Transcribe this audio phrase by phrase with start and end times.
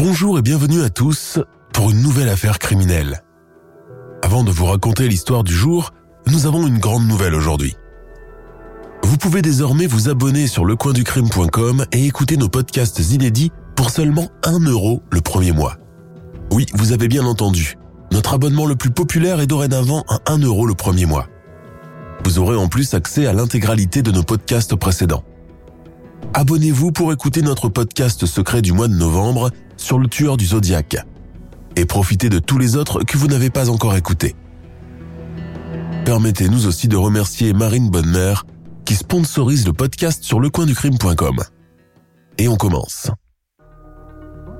[0.00, 1.40] Bonjour et bienvenue à tous
[1.72, 3.24] pour une nouvelle affaire criminelle.
[4.22, 5.92] Avant de vous raconter l'histoire du jour,
[6.28, 7.74] nous avons une grande nouvelle aujourd'hui.
[9.02, 14.60] Vous pouvez désormais vous abonner sur lecoinducrime.com et écouter nos podcasts inédits pour seulement 1
[14.66, 15.78] euro le premier mois.
[16.52, 17.74] Oui, vous avez bien entendu.
[18.12, 21.26] Notre abonnement le plus populaire est dorénavant à 1 euro le premier mois.
[22.24, 25.24] Vous aurez en plus accès à l'intégralité de nos podcasts précédents.
[26.34, 30.96] Abonnez-vous pour écouter notre podcast secret du mois de novembre sur le tueur du zodiaque.
[31.76, 34.36] Et profitez de tous les autres que vous n'avez pas encore écoutés.
[36.04, 38.44] Permettez-nous aussi de remercier Marine Bonnemère
[38.84, 41.36] qui sponsorise le podcast sur lecoinducrime.com.
[42.38, 43.10] Et on commence.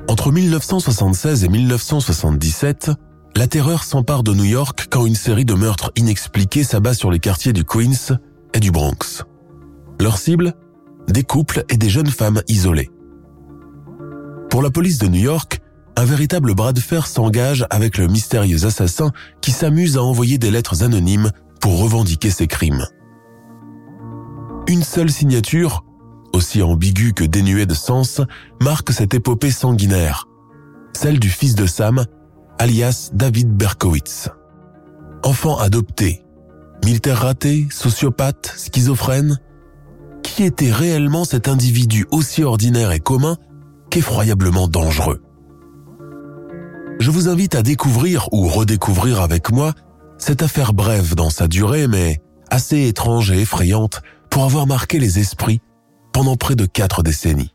[0.08, 2.90] Entre 1976 et 1977,
[3.36, 7.18] la terreur s'empare de New York quand une série de meurtres inexpliqués s'abat sur les
[7.18, 8.18] quartiers du Queens
[8.52, 9.24] et du Bronx.
[10.00, 10.54] Leur cible?
[11.08, 12.90] Des couples et des jeunes femmes isolées.
[14.50, 15.60] Pour la police de New York,
[15.96, 20.50] un véritable bras de fer s'engage avec le mystérieux assassin qui s'amuse à envoyer des
[20.50, 22.86] lettres anonymes pour revendiquer ses crimes.
[24.68, 25.84] Une seule signature,
[26.32, 28.20] aussi ambiguë que dénuée de sens,
[28.62, 30.28] marque cette épopée sanguinaire,
[30.92, 32.04] celle du fils de Sam,
[32.58, 34.30] alias David Berkowitz.
[35.24, 36.22] Enfant adopté,
[36.84, 39.40] militaire raté, sociopathe, schizophrène,
[40.22, 43.36] qui était réellement cet individu aussi ordinaire et commun
[43.90, 45.22] qu'effroyablement dangereux.
[47.00, 49.72] Je vous invite à découvrir ou redécouvrir avec moi
[50.18, 55.18] cette affaire brève dans sa durée mais assez étrange et effrayante pour avoir marqué les
[55.18, 55.60] esprits
[56.12, 57.54] pendant près de quatre décennies.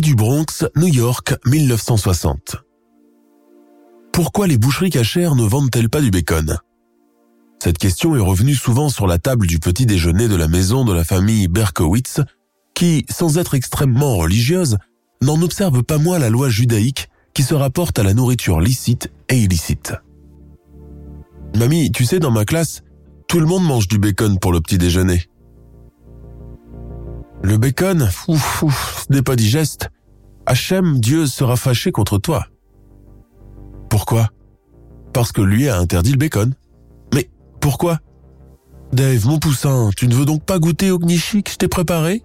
[0.00, 2.56] Du Bronx, New York, 1960.
[4.12, 6.58] Pourquoi les boucheries cachères ne vendent-elles pas du bacon?
[7.62, 10.92] Cette question est revenue souvent sur la table du petit déjeuner de la maison de
[10.92, 12.20] la famille Berkowitz,
[12.74, 14.78] qui, sans être extrêmement religieuse,
[15.22, 19.38] n'en observe pas moins la loi judaïque qui se rapporte à la nourriture licite et
[19.38, 19.94] illicite.
[21.56, 22.82] Mamie, tu sais, dans ma classe,
[23.28, 25.22] tout le monde mange du bacon pour le petit déjeuner.
[27.44, 29.90] Le bacon, ouf, ouf, ce n'est pas digeste.
[30.46, 32.46] Hachem, Dieu sera fâché contre toi.
[33.90, 34.30] Pourquoi?
[35.12, 36.54] Parce que lui a interdit le bacon.
[37.12, 37.28] Mais
[37.60, 37.98] pourquoi?
[38.94, 42.22] Dave, mon poussin, tu ne veux donc pas goûter au gnocchi que je t'ai préparé?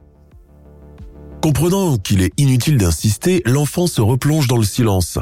[1.43, 5.19] Comprenant qu'il est inutile d'insister, l'enfant se replonge dans le silence,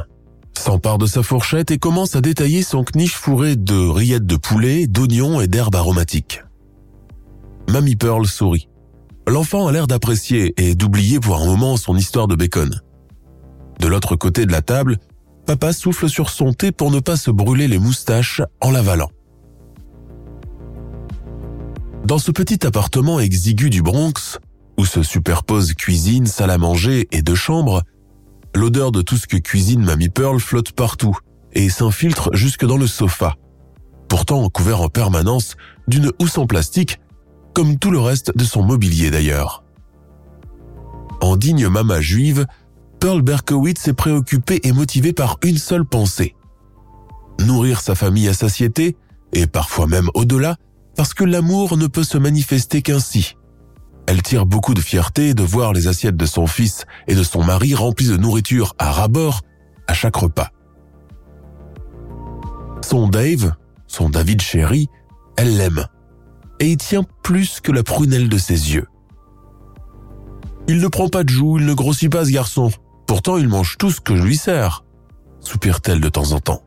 [0.55, 4.85] s'empare de sa fourchette et commence à détailler son knish fourré de rillettes de poulet,
[4.85, 6.43] d'oignons et d'herbes aromatiques.
[7.67, 8.69] Mamie Pearl sourit.
[9.27, 12.79] L'enfant a l'air d'apprécier et d'oublier pour un moment son histoire de bacon.
[13.81, 14.99] De l'autre côté de la table,
[15.45, 19.09] papa souffle sur son thé pour ne pas se brûler les moustaches en l'avalant.
[22.05, 24.39] Dans ce petit appartement exigu du Bronx,
[24.77, 27.83] où se superposent cuisine, salle à manger et deux chambres,
[28.55, 31.17] l'odeur de tout ce que cuisine Mamie Pearl flotte partout
[31.51, 33.35] et s'infiltre jusque dans le sofa,
[34.07, 35.57] pourtant couvert en permanence
[35.89, 37.01] d'une housse en plastique
[37.57, 39.63] comme tout le reste de son mobilier d'ailleurs.
[41.21, 42.45] En digne mama juive,
[42.99, 46.35] Pearl Berkowitz est préoccupée et motivée par une seule pensée.
[47.39, 48.95] Nourrir sa famille à satiété,
[49.33, 50.57] et parfois même au-delà,
[50.95, 53.33] parce que l'amour ne peut se manifester qu'ainsi.
[54.05, 57.43] Elle tire beaucoup de fierté de voir les assiettes de son fils et de son
[57.43, 59.41] mari remplies de nourriture à rabord
[59.87, 60.51] à chaque repas.
[62.83, 63.55] Son Dave,
[63.87, 64.89] son David chéri,
[65.37, 65.87] elle l'aime
[66.59, 68.87] et il tient plus que la prunelle de ses yeux.
[70.67, 72.71] Il ne prend pas de joues, il ne grossit pas ce garçon.
[73.05, 74.83] Pourtant, il mange tout ce que je lui sers.
[75.39, 76.63] soupire-t-elle de temps en temps.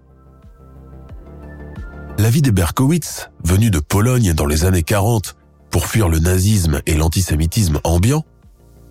[2.19, 5.37] La vie des Berkowitz, venus de Pologne dans les années 40
[5.71, 8.25] pour fuir le nazisme et l'antisémitisme ambiant,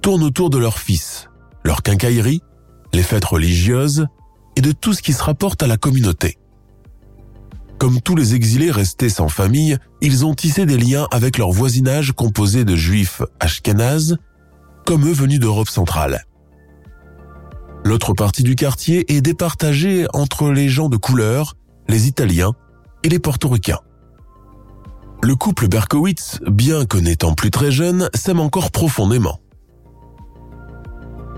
[0.01, 1.29] tourne autour de leur fils,
[1.63, 2.41] leur quincaillerie,
[2.93, 4.07] les fêtes religieuses
[4.55, 6.37] et de tout ce qui se rapporte à la communauté.
[7.79, 12.11] Comme tous les exilés restés sans famille, ils ont tissé des liens avec leur voisinage
[12.11, 14.17] composé de juifs ashkénazes,
[14.85, 16.25] comme eux venus d'Europe centrale.
[17.85, 21.55] L'autre partie du quartier est départagée entre les gens de couleur,
[21.87, 22.51] les Italiens
[23.03, 23.79] et les Portoricains.
[25.23, 29.39] Le couple Berkowitz, bien que n'étant plus très jeune, s'aime encore profondément.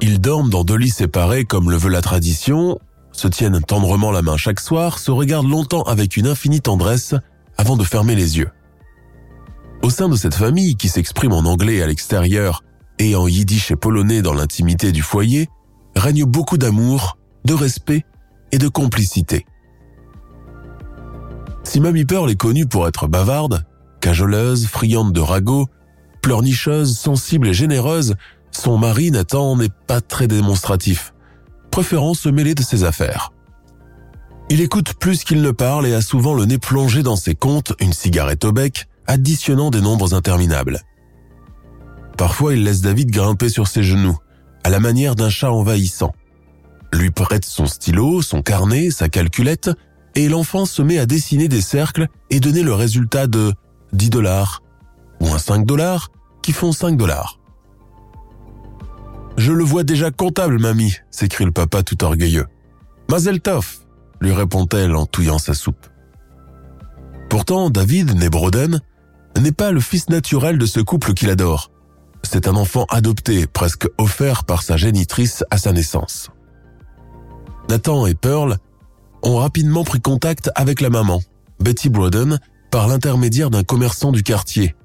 [0.02, 2.80] Ils dorment dans deux lits séparés comme le veut la tradition,
[3.22, 7.14] se tiennent tendrement la main chaque soir, se regardent longtemps avec une infinie tendresse
[7.56, 8.50] avant de fermer les yeux.
[9.84, 12.64] Au sein de cette famille qui s'exprime en anglais à l'extérieur
[12.98, 15.50] et en yiddish et polonais dans l'intimité du foyer,
[15.96, 18.06] règne beaucoup d'amour, de respect
[18.52, 19.46] et de complicité.
[21.64, 23.66] Si Mamie Pearl est connue pour être bavarde,
[24.00, 25.68] cajoleuse, friande de ragots,
[26.24, 28.16] pleurnicheuse, sensible et généreuse,
[28.50, 31.14] son mari Nathan n'est pas très démonstratif,
[31.72, 33.32] préférant se mêler de ses affaires.
[34.50, 37.74] Il écoute plus qu'il ne parle et a souvent le nez plongé dans ses comptes,
[37.80, 40.82] une cigarette au bec, additionnant des nombres interminables.
[42.18, 44.18] Parfois, il laisse David grimper sur ses genoux,
[44.64, 46.14] à la manière d'un chat envahissant.
[46.94, 49.72] Lui prête son stylo, son carnet, sa calculette,
[50.16, 53.54] et l'enfant se met à dessiner des cercles et donner le résultat de
[53.94, 54.62] 10 dollars
[55.22, 57.40] ou un 5 dollars qui font 5 dollars.
[59.38, 62.48] Je le vois déjà comptable, mamie, s'écrie le papa tout orgueilleux.
[63.10, 63.80] Mazel tov,
[64.20, 65.88] lui répond-elle en touillant sa soupe.
[67.30, 68.82] Pourtant, David, né Broden,
[69.40, 71.72] n'est pas le fils naturel de ce couple qu'il adore.
[72.24, 76.30] C'est un enfant adopté, presque offert par sa génitrice à sa naissance.
[77.70, 78.58] Nathan et Pearl
[79.24, 81.22] ont rapidement pris contact avec la maman,
[81.60, 82.40] Betty Broden,
[82.70, 84.76] par l'intermédiaire d'un commerçant du quartier,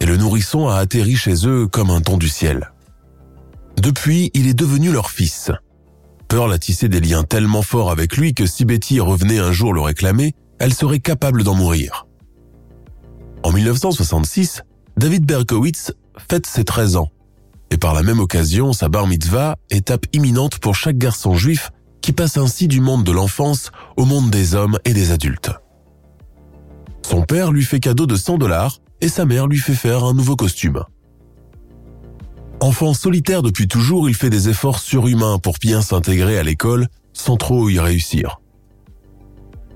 [0.00, 2.70] et le nourrisson a atterri chez eux comme un don du ciel.
[3.80, 5.50] Depuis, il est devenu leur fils.
[6.28, 9.72] Pearl a tissé des liens tellement forts avec lui que si Betty revenait un jour
[9.72, 12.06] le réclamer, elle serait capable d'en mourir.
[13.42, 14.62] En 1966,
[14.96, 17.10] David Berkowitz fête ses 13 ans.
[17.70, 22.12] Et par la même occasion, sa bar mitzvah, étape imminente pour chaque garçon juif qui
[22.12, 25.50] passe ainsi du monde de l'enfance au monde des hommes et des adultes.
[27.02, 30.14] Son père lui fait cadeau de 100 dollars et sa mère lui fait faire un
[30.14, 30.84] nouveau costume.
[32.64, 37.36] Enfant solitaire depuis toujours, il fait des efforts surhumains pour bien s'intégrer à l'école sans
[37.36, 38.40] trop y réussir.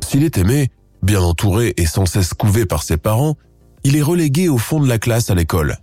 [0.02, 0.70] S'il est aimé,
[1.02, 3.36] bien entouré et sans cesse couvé par ses parents,
[3.84, 5.76] il est relégué au fond de la classe à l'école.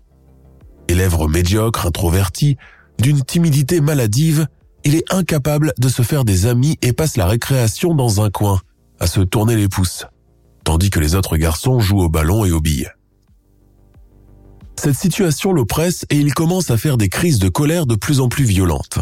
[0.87, 2.57] Élève médiocre, introverti,
[2.97, 4.47] d'une timidité maladive,
[4.83, 8.61] il est incapable de se faire des amis et passe la récréation dans un coin,
[8.99, 10.07] à se tourner les pouces,
[10.63, 12.89] tandis que les autres garçons jouent au ballon et aux billes.
[14.77, 18.29] Cette situation l'oppresse et il commence à faire des crises de colère de plus en
[18.29, 18.99] plus violentes.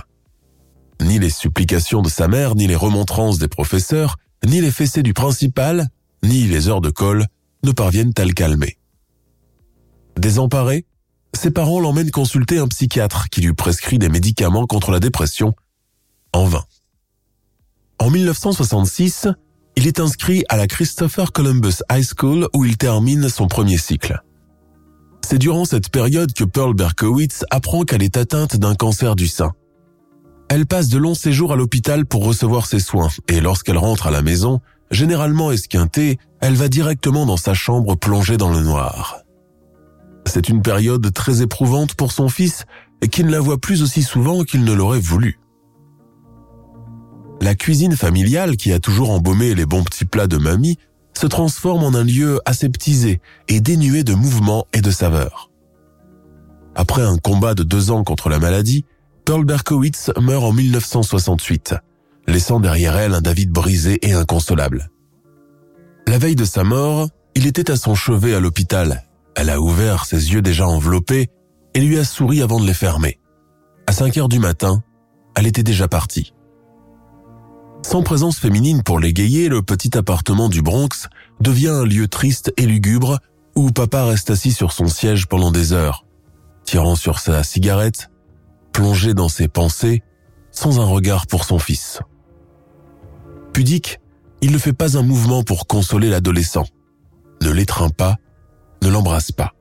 [1.01, 5.13] Ni les supplications de sa mère, ni les remontrances des professeurs, ni les fessées du
[5.13, 5.89] principal,
[6.23, 7.27] ni les heures de colle
[7.63, 8.77] ne parviennent à le calmer.
[10.17, 10.85] Désemparé,
[11.33, 15.55] ses parents l'emmènent consulter un psychiatre qui lui prescrit des médicaments contre la dépression,
[16.31, 16.63] en vain.
[17.99, 19.27] En 1966,
[19.75, 24.21] il est inscrit à la Christopher Columbus High School où il termine son premier cycle.
[25.25, 29.53] C'est durant cette période que Pearl Berkowitz apprend qu'elle est atteinte d'un cancer du sein.
[30.49, 34.11] Elle passe de longs séjours à l'hôpital pour recevoir ses soins et lorsqu'elle rentre à
[34.11, 34.59] la maison,
[34.91, 39.21] généralement esquintée, elle va directement dans sa chambre plongée dans le noir.
[40.27, 42.65] C'est une période très éprouvante pour son fils
[43.09, 45.39] qui ne la voit plus aussi souvent qu'il ne l'aurait voulu.
[47.41, 50.77] La cuisine familiale qui a toujours embaumé les bons petits plats de mamie
[51.13, 55.49] se transforme en un lieu aseptisé et dénué de mouvement et de saveur.
[56.75, 58.85] Après un combat de deux ans contre la maladie,
[59.25, 61.75] Pearl Berkowitz meurt en 1968,
[62.27, 64.89] laissant derrière elle un David brisé et inconsolable.
[66.07, 69.03] La veille de sa mort, il était à son chevet à l'hôpital.
[69.35, 71.29] Elle a ouvert ses yeux déjà enveloppés
[71.73, 73.19] et lui a souri avant de les fermer.
[73.87, 74.83] À 5 heures du matin,
[75.35, 76.33] elle était déjà partie.
[77.83, 81.09] Sans présence féminine pour l'égayer, le petit appartement du Bronx
[81.41, 83.19] devient un lieu triste et lugubre
[83.55, 86.05] où papa reste assis sur son siège pendant des heures,
[86.63, 88.09] tirant sur sa cigarette,
[88.71, 90.01] plongé dans ses pensées,
[90.49, 91.99] sans un regard pour son fils.
[93.51, 93.99] Pudique,
[94.41, 96.65] il ne fait pas un mouvement pour consoler l'adolescent,
[97.41, 98.15] ne l'étreint pas,
[98.81, 99.53] ne l'embrasse pas.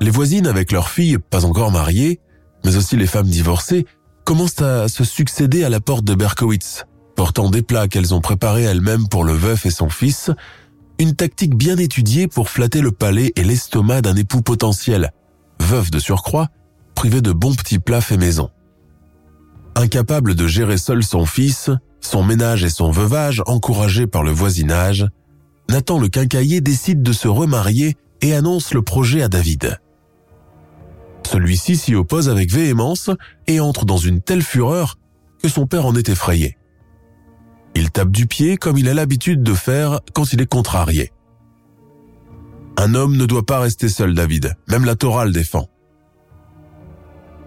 [0.00, 2.20] Les voisines avec leurs filles, pas encore mariées,
[2.64, 3.86] mais aussi les femmes divorcées,
[4.26, 8.64] commencent à se succéder à la porte de Berkowitz, portant des plats qu'elles ont préparés
[8.64, 10.32] elles-mêmes pour le veuf et son fils,
[10.98, 15.12] une tactique bien étudiée pour flatter le palais et l'estomac d'un époux potentiel,
[15.60, 16.48] veuf de surcroît,
[16.96, 18.50] privé de bons petits plats faits maison.
[19.76, 25.06] Incapable de gérer seul son fils, son ménage et son veuvage encouragé par le voisinage,
[25.70, 29.78] Nathan le quincailler décide de se remarier et annonce le projet à David.
[31.26, 33.10] Celui-ci s'y oppose avec véhémence
[33.48, 34.96] et entre dans une telle fureur
[35.42, 36.56] que son père en est effrayé.
[37.74, 41.12] Il tape du pied comme il a l'habitude de faire quand il est contrarié.
[42.78, 44.54] Un homme ne doit pas rester seul, David.
[44.68, 45.68] Même la Torah le défend.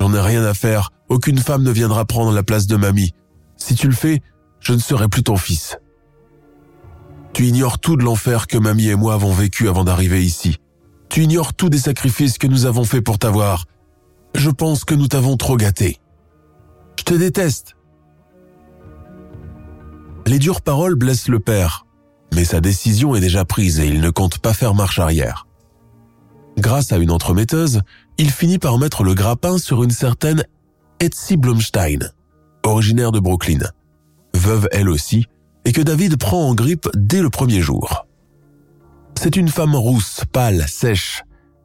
[0.01, 0.91] J'en ai rien à faire.
[1.07, 3.13] Aucune femme ne viendra prendre la place de mamie.
[3.55, 4.21] Si tu le fais,
[4.59, 5.77] je ne serai plus ton fils.
[7.31, 10.57] Tu ignores tout de l'enfer que mamie et moi avons vécu avant d'arriver ici.
[11.09, 13.65] Tu ignores tous des sacrifices que nous avons faits pour t'avoir.
[14.35, 15.97] Je pense que nous t'avons trop gâté.
[16.99, 17.75] Je te déteste.
[20.27, 21.87] Les dures paroles blessent le père,
[22.35, 25.47] mais sa décision est déjà prise et il ne compte pas faire marche arrière.
[26.59, 27.81] Grâce à une entremetteuse,
[28.19, 30.43] il finit par mettre le grappin sur une certaine
[30.99, 32.11] Etsy Blumstein,
[32.63, 33.59] originaire de Brooklyn,
[34.35, 35.25] veuve elle aussi,
[35.65, 38.05] et que David prend en grippe dès le premier jour.
[39.15, 41.23] C'est une femme rousse, pâle, sèche,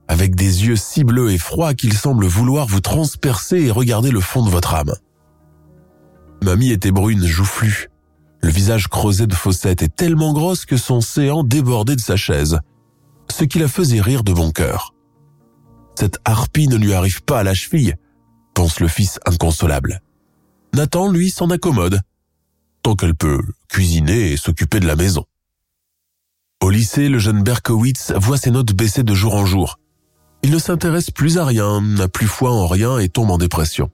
[0.08, 4.20] avec des yeux si bleus et froids qu'il semble vouloir vous transpercer et regarder le
[4.20, 4.94] fond de votre âme.
[6.42, 7.88] Mamie était brune, joufflue,
[8.42, 12.58] le visage creusé de fossettes et tellement grosse que son séant débordait de sa chaise,
[13.30, 14.94] ce qui la faisait rire de bon cœur.
[15.98, 17.96] Cette harpie ne lui arrive pas à la cheville,
[18.52, 20.02] pense le fils inconsolable.
[20.74, 22.00] Nathan, lui, s'en accommode,
[22.82, 25.24] tant qu'elle peut cuisiner et s'occuper de la maison.
[26.64, 29.78] Au lycée, le jeune Berkowitz voit ses notes baisser de jour en jour.
[30.42, 33.90] Il ne s'intéresse plus à rien, n'a plus foi en rien et tombe en dépression.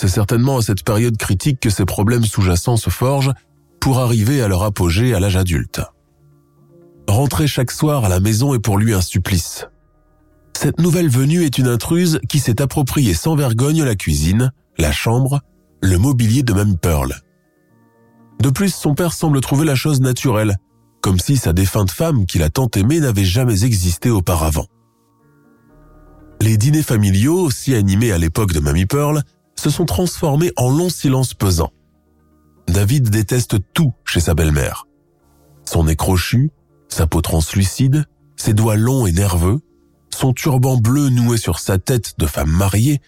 [0.00, 3.34] C'est certainement à cette période critique que ses problèmes sous-jacents se forgent
[3.82, 5.82] pour arriver à leur apogée à l'âge adulte.
[7.06, 9.66] Rentrer chaque soir à la maison est pour lui un supplice.
[10.56, 15.42] Cette nouvelle venue est une intruse qui s'est appropriée sans vergogne la cuisine, la chambre,
[15.82, 17.14] le mobilier de même Pearl.
[18.40, 20.56] De plus, son père semble trouver la chose naturelle,
[21.00, 24.66] comme si sa défunte femme qu'il a tant aimée n'avait jamais existé auparavant.
[26.40, 29.22] Les dîners familiaux, si animés à l'époque de Mamie Pearl,
[29.56, 31.72] se sont transformés en longs silences pesants.
[32.68, 34.86] David déteste tout chez sa belle-mère.
[35.64, 36.50] Son nez crochu,
[36.88, 38.04] sa peau translucide,
[38.36, 39.60] ses doigts longs et nerveux,
[40.14, 43.00] son turban bleu noué sur sa tête de femme mariée,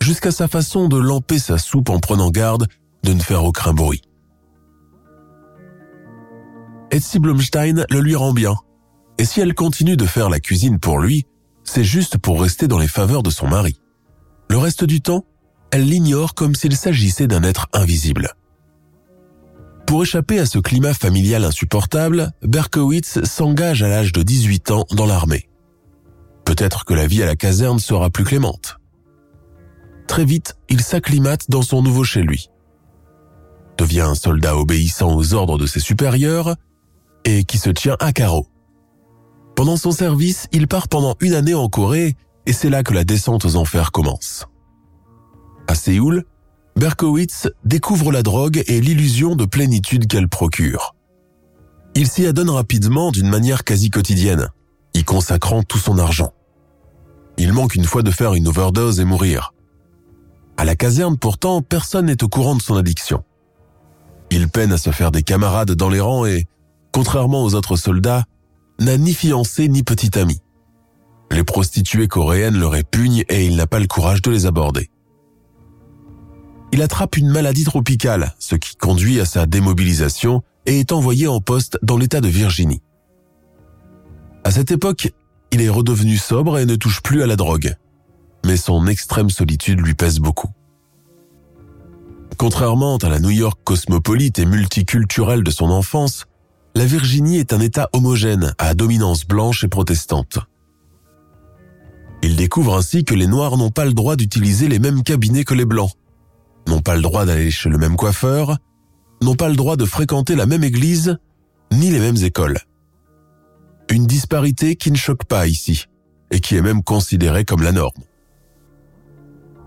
[0.00, 2.66] jusqu'à sa façon de lamper sa soupe en prenant garde
[3.02, 4.02] de ne faire aucun bruit.
[6.94, 8.54] Etsy Blumstein le lui rend bien?
[9.18, 11.26] Et si elle continue de faire la cuisine pour lui,
[11.64, 13.80] c'est juste pour rester dans les faveurs de son mari.
[14.48, 15.24] Le reste du temps,
[15.72, 18.34] elle l'ignore comme s'il s'agissait d'un être invisible.
[19.88, 25.06] Pour échapper à ce climat familial insupportable, Berkowitz s'engage à l'âge de 18 ans dans
[25.06, 25.48] l'armée.
[26.44, 28.76] Peut-être que la vie à la caserne sera plus clémente.
[30.06, 32.50] Très vite, il s'acclimate dans son nouveau chez lui.
[33.78, 36.54] Devient un soldat obéissant aux ordres de ses supérieurs
[37.24, 38.48] et qui se tient à carreau.
[39.56, 42.16] Pendant son service, il part pendant une année en Corée
[42.46, 44.46] et c'est là que la descente aux enfers commence.
[45.66, 46.24] À Séoul,
[46.76, 50.94] Berkowitz découvre la drogue et l'illusion de plénitude qu'elle procure.
[51.94, 54.48] Il s'y adonne rapidement d'une manière quasi quotidienne,
[54.94, 56.32] y consacrant tout son argent.
[57.38, 59.54] Il manque une fois de faire une overdose et mourir.
[60.56, 63.22] À la caserne, pourtant, personne n'est au courant de son addiction.
[64.30, 66.46] Il peine à se faire des camarades dans les rangs et,
[66.94, 68.24] contrairement aux autres soldats,
[68.78, 70.40] n'a ni fiancé ni petit ami.
[71.32, 74.90] Les prostituées coréennes le répugnent et il n'a pas le courage de les aborder.
[76.70, 81.40] Il attrape une maladie tropicale, ce qui conduit à sa démobilisation et est envoyé en
[81.40, 82.80] poste dans l'État de Virginie.
[84.44, 85.12] À cette époque,
[85.50, 87.74] il est redevenu sobre et ne touche plus à la drogue.
[88.46, 90.50] Mais son extrême solitude lui pèse beaucoup.
[92.38, 96.26] Contrairement à la New York cosmopolite et multiculturelle de son enfance,
[96.74, 100.38] la Virginie est un État homogène à dominance blanche et protestante.
[102.22, 105.54] Il découvre ainsi que les Noirs n'ont pas le droit d'utiliser les mêmes cabinets que
[105.54, 105.92] les Blancs,
[106.66, 108.58] n'ont pas le droit d'aller chez le même coiffeur,
[109.22, 111.18] n'ont pas le droit de fréquenter la même église,
[111.70, 112.58] ni les mêmes écoles.
[113.90, 115.84] Une disparité qui ne choque pas ici,
[116.30, 118.02] et qui est même considérée comme la norme.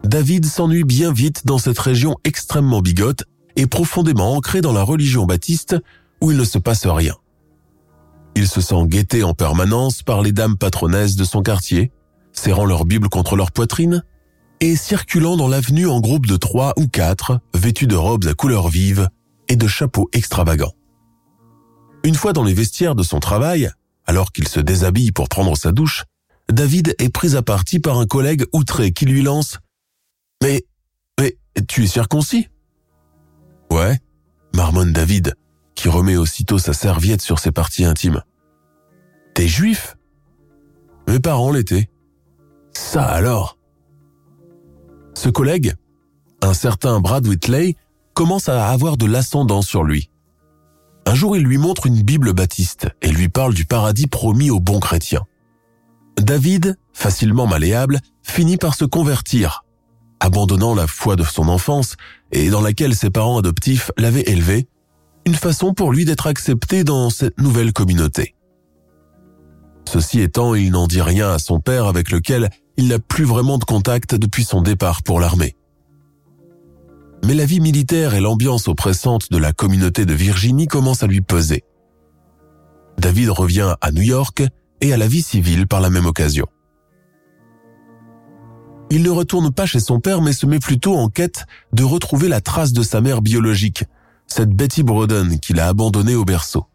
[0.03, 3.23] David s'ennuie bien vite dans cette région extrêmement bigote
[3.55, 5.75] et profondément ancrée dans la religion baptiste
[6.21, 7.15] où il ne se passe rien.
[8.35, 11.91] Il se sent guetté en permanence par les dames patronesses de son quartier,
[12.31, 14.03] serrant leur Bible contre leur poitrine
[14.59, 18.69] et circulant dans l'avenue en groupe de trois ou quatre, vêtus de robes à couleurs
[18.69, 19.09] vives,
[19.49, 20.73] et de chapeaux extravagants.
[22.03, 23.69] Une fois dans les vestiaires de son travail,
[24.05, 26.05] alors qu'il se déshabille pour prendre sa douche,
[26.51, 29.55] David est pris à partie par un collègue outré qui lui lance⁇
[30.43, 30.65] Mais,
[31.19, 32.47] mais, tu es circoncis?⁇
[33.75, 33.97] Ouais,
[34.53, 35.35] marmonne David,
[35.77, 38.23] qui remet aussitôt sa serviette sur ses parties intimes.
[39.35, 39.95] T'es juif?
[41.07, 41.89] Mes parents l'étaient.
[42.73, 43.57] Ça alors?
[45.13, 45.75] Ce collègue,
[46.41, 47.75] un certain Brad Whitley,
[48.15, 50.09] commence à avoir de l'ascendant sur lui.
[51.05, 54.59] Un jour, il lui montre une Bible baptiste et lui parle du paradis promis aux
[54.59, 55.25] bons chrétiens.
[56.19, 59.63] David, facilement malléable, finit par se convertir,
[60.19, 61.95] abandonnant la foi de son enfance
[62.31, 64.67] et dans laquelle ses parents adoptifs l'avaient élevé,
[65.27, 68.33] une façon pour lui d'être accepté dans cette nouvelle communauté.
[69.85, 73.57] Ceci étant, il n'en dit rien à son père avec lequel il n'a plus vraiment
[73.57, 75.57] de contact depuis son départ pour l'armée.
[77.25, 81.19] Mais la vie militaire et l'ambiance oppressante de la communauté de Virginie commencent à lui
[81.19, 81.65] peser.
[82.97, 84.43] David revient à New York
[84.79, 86.45] et à la vie civile par la même occasion.
[88.91, 91.43] Il ne retourne pas chez son père mais se met plutôt en quête
[91.73, 93.83] de retrouver la trace de sa mère biologique,
[94.27, 96.65] cette Betty Broden qu'il a abandonnée au berceau.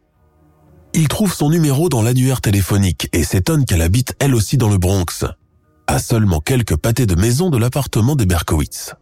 [0.95, 4.79] Il trouve son numéro dans l'annuaire téléphonique et s'étonne qu'elle habite elle aussi dans le
[4.79, 5.25] Bronx,
[5.87, 8.95] à seulement quelques pâtés de maison de l'appartement des Berkowitz.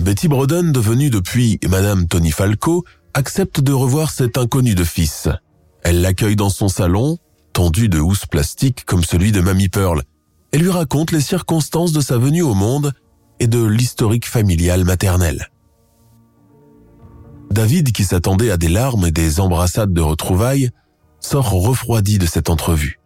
[0.00, 5.28] Betty Broden, devenue depuis Madame Tony Falco, accepte de revoir cet inconnu de fils.
[5.82, 7.18] Elle l'accueille dans son salon,
[7.52, 10.02] tendu de housses plastiques comme celui de Mamie Pearl,
[10.52, 12.92] et lui raconte les circonstances de sa venue au monde
[13.40, 15.50] et de l'historique familial maternel.
[17.50, 20.70] David, qui s'attendait à des larmes et des embrassades de retrouvailles,
[21.20, 23.00] sort refroidi de cette entrevue.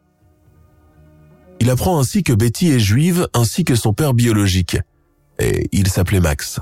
[1.60, 4.78] Il apprend ainsi que Betty est juive ainsi que son père biologique,
[5.38, 6.60] et il s'appelait Max.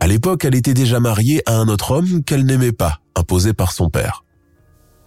[0.00, 3.72] À l'époque, elle était déjà mariée à un autre homme qu'elle n'aimait pas, imposé par
[3.72, 4.24] son père.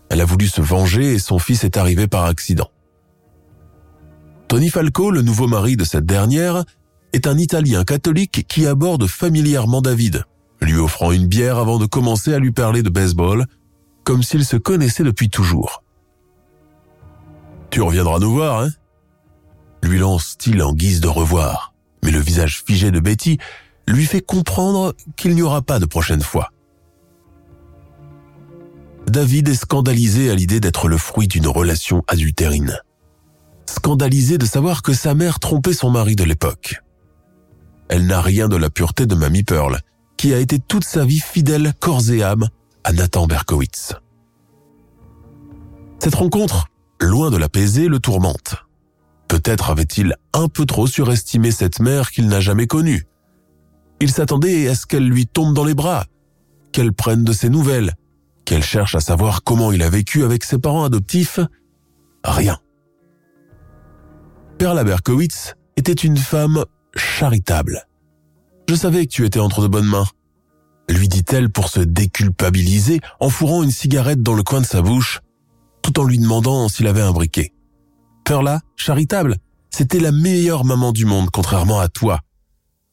[0.09, 2.69] Elle a voulu se venger et son fils est arrivé par accident.
[4.47, 6.63] Tony Falco, le nouveau mari de cette dernière,
[7.13, 10.23] est un Italien catholique qui aborde familièrement David,
[10.61, 13.45] lui offrant une bière avant de commencer à lui parler de baseball,
[14.03, 15.83] comme s'ils se connaissaient depuis toujours.
[17.69, 18.69] Tu reviendras nous voir, hein?
[19.83, 23.37] lui lance-t-il en guise de revoir, mais le visage figé de Betty
[23.87, 26.51] lui fait comprendre qu'il n'y aura pas de prochaine fois.
[29.07, 32.77] David est scandalisé à l'idée d'être le fruit d'une relation adultérine.
[33.65, 36.81] Scandalisé de savoir que sa mère trompait son mari de l'époque.
[37.87, 39.79] Elle n'a rien de la pureté de Mamie Pearl,
[40.17, 42.49] qui a été toute sa vie fidèle corps et âme
[42.83, 43.93] à Nathan Berkowitz.
[45.99, 46.67] Cette rencontre,
[46.99, 48.55] loin de l'apaiser, le tourmente.
[49.27, 53.05] Peut-être avait-il un peu trop surestimé cette mère qu'il n'a jamais connue.
[53.99, 56.05] Il s'attendait à ce qu'elle lui tombe dans les bras,
[56.71, 57.95] qu'elle prenne de ses nouvelles,
[58.45, 61.39] qu'elle cherche à savoir comment il a vécu avec ses parents adoptifs.
[62.23, 62.59] Rien.
[64.57, 66.63] Perla Berkowitz était une femme
[66.95, 67.86] charitable.
[68.69, 70.07] Je savais que tu étais entre de bonnes mains,
[70.89, 75.21] lui dit-elle pour se déculpabiliser en fourrant une cigarette dans le coin de sa bouche,
[75.81, 77.53] tout en lui demandant s'il avait un briquet.
[78.25, 79.37] Perla, charitable,
[79.69, 82.19] c'était la meilleure maman du monde, contrairement à toi,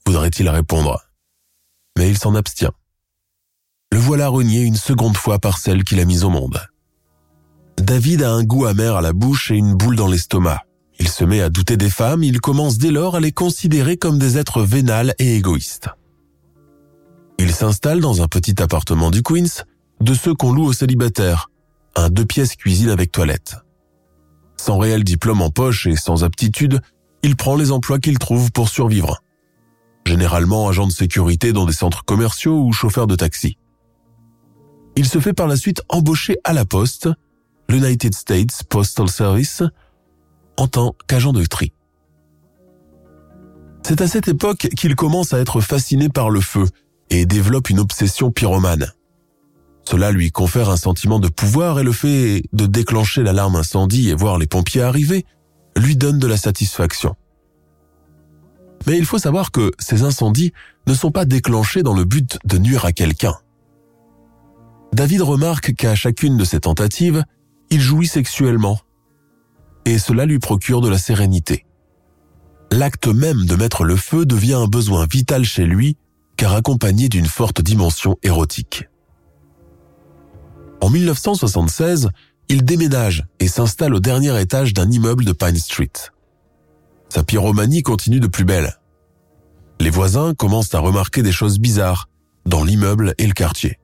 [0.06, 1.00] voudrait-il répondre.
[1.98, 2.72] Mais il s'en abstient.
[3.92, 6.60] Le voilà renié une seconde fois par celle qu'il a mise au monde.
[7.78, 10.62] David a un goût amer à la bouche et une boule dans l'estomac.
[10.98, 14.18] Il se met à douter des femmes, il commence dès lors à les considérer comme
[14.18, 15.88] des êtres vénales et égoïstes.
[17.38, 19.64] Il s'installe dans un petit appartement du Queens,
[20.00, 21.50] de ceux qu'on loue aux célibataires,
[21.96, 23.56] un deux pièces cuisine avec toilette.
[24.56, 26.80] Sans réel diplôme en poche et sans aptitude,
[27.22, 29.22] il prend les emplois qu'il trouve pour survivre.
[30.06, 33.56] Généralement agent de sécurité dans des centres commerciaux ou chauffeur de taxi.
[34.96, 37.08] Il se fait par la suite embaucher à la poste,
[37.68, 39.62] l'United States Postal Service,
[40.56, 41.72] en tant qu'agent de tri.
[43.86, 46.66] C'est à cette époque qu'il commence à être fasciné par le feu
[47.10, 48.92] et développe une obsession pyromane.
[49.84, 54.14] Cela lui confère un sentiment de pouvoir et le fait de déclencher l'alarme incendie et
[54.14, 55.26] voir les pompiers arriver
[55.76, 57.14] lui donne de la satisfaction.
[58.86, 60.52] Mais il faut savoir que ces incendies
[60.86, 63.34] ne sont pas déclenchés dans le but de nuire à quelqu'un.
[64.92, 67.24] David remarque qu'à chacune de ces tentatives,
[67.70, 68.78] il jouit sexuellement
[69.84, 71.66] et cela lui procure de la sérénité.
[72.70, 75.96] L'acte même de mettre le feu devient un besoin vital chez lui,
[76.36, 78.88] car accompagné d'une forte dimension érotique.
[80.80, 82.10] En 1976,
[82.48, 85.92] il déménage et s'installe au dernier étage d'un immeuble de Pine Street.
[87.08, 88.78] Sa pyromanie continue de plus belle.
[89.80, 92.08] Les voisins commencent à remarquer des choses bizarres
[92.44, 93.78] dans l'immeuble et le quartier.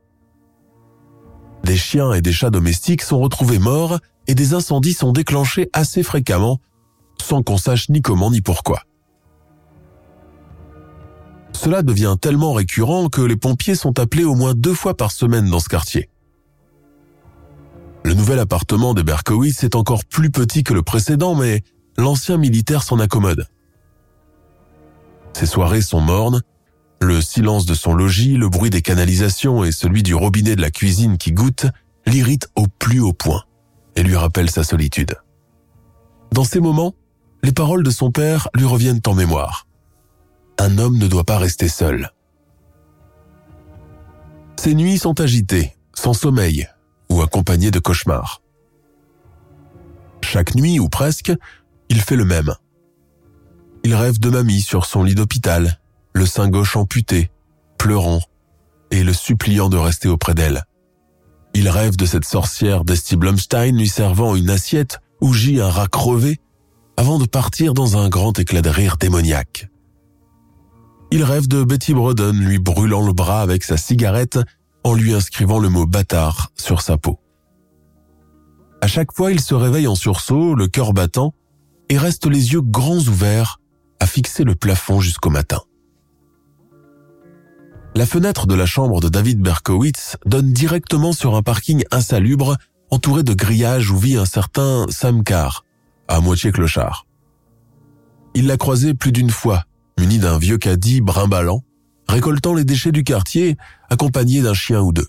[1.65, 3.99] Des chiens et des chats domestiques sont retrouvés morts
[4.31, 6.61] et des incendies sont déclenchés assez fréquemment,
[7.21, 8.85] sans qu'on sache ni comment ni pourquoi.
[11.53, 15.51] Cela devient tellement récurrent que les pompiers sont appelés au moins deux fois par semaine
[15.51, 16.09] dans ce quartier.
[18.05, 21.65] Le nouvel appartement des Berkowitz est encore plus petit que le précédent, mais
[21.99, 23.49] l'ancien militaire s'en accommode.
[25.33, 26.41] Ses soirées sont mornes,
[27.01, 30.71] le silence de son logis, le bruit des canalisations et celui du robinet de la
[30.71, 31.67] cuisine qui goûte
[32.07, 33.43] l'irritent au plus haut point
[33.97, 35.17] et lui rappellent sa solitude.
[36.33, 36.95] Dans ces moments,
[37.43, 39.67] les paroles de son père lui reviennent en mémoire.
[40.59, 42.13] Un homme ne doit pas rester seul.
[44.57, 46.69] Ses nuits sont agitées, sans sommeil
[47.09, 48.43] ou accompagnées de cauchemars.
[50.23, 51.33] Chaque nuit, ou presque,
[51.89, 52.55] il fait le même.
[53.83, 55.81] Il rêve de mamie sur son lit d'hôpital,
[56.13, 57.31] le sein gauche amputé,
[57.79, 58.21] pleurant,
[58.91, 60.65] et le suppliant de rester auprès d'elle.
[61.55, 65.89] Il rêve de cette sorcière d'Esti Blumstein lui servant une assiette où gît un rat
[65.89, 66.39] crevé
[66.97, 69.69] avant de partir dans un grand éclat de rire démoniaque.
[71.11, 74.39] Il rêve de Betty Broden lui brûlant le bras avec sa cigarette
[74.85, 77.19] en lui inscrivant le mot bâtard sur sa peau.
[78.81, 81.35] À chaque fois, il se réveille en sursaut, le cœur battant,
[81.89, 83.61] et reste les yeux grands ouverts
[83.99, 85.61] à fixer le plafond jusqu'au matin.
[87.97, 92.57] La fenêtre de la chambre de David Berkowitz donne directement sur un parking insalubre
[92.91, 95.65] entouré de grillages où vit un certain Sam Carr,
[96.07, 97.07] à moitié clochard.
[98.35, 99.65] Il l'a croisé plus d'une fois,
[99.99, 101.65] muni d'un vieux caddie brimballant,
[102.09, 103.57] récoltant les déchets du quartier,
[103.91, 105.09] accompagné d'un chien ou deux.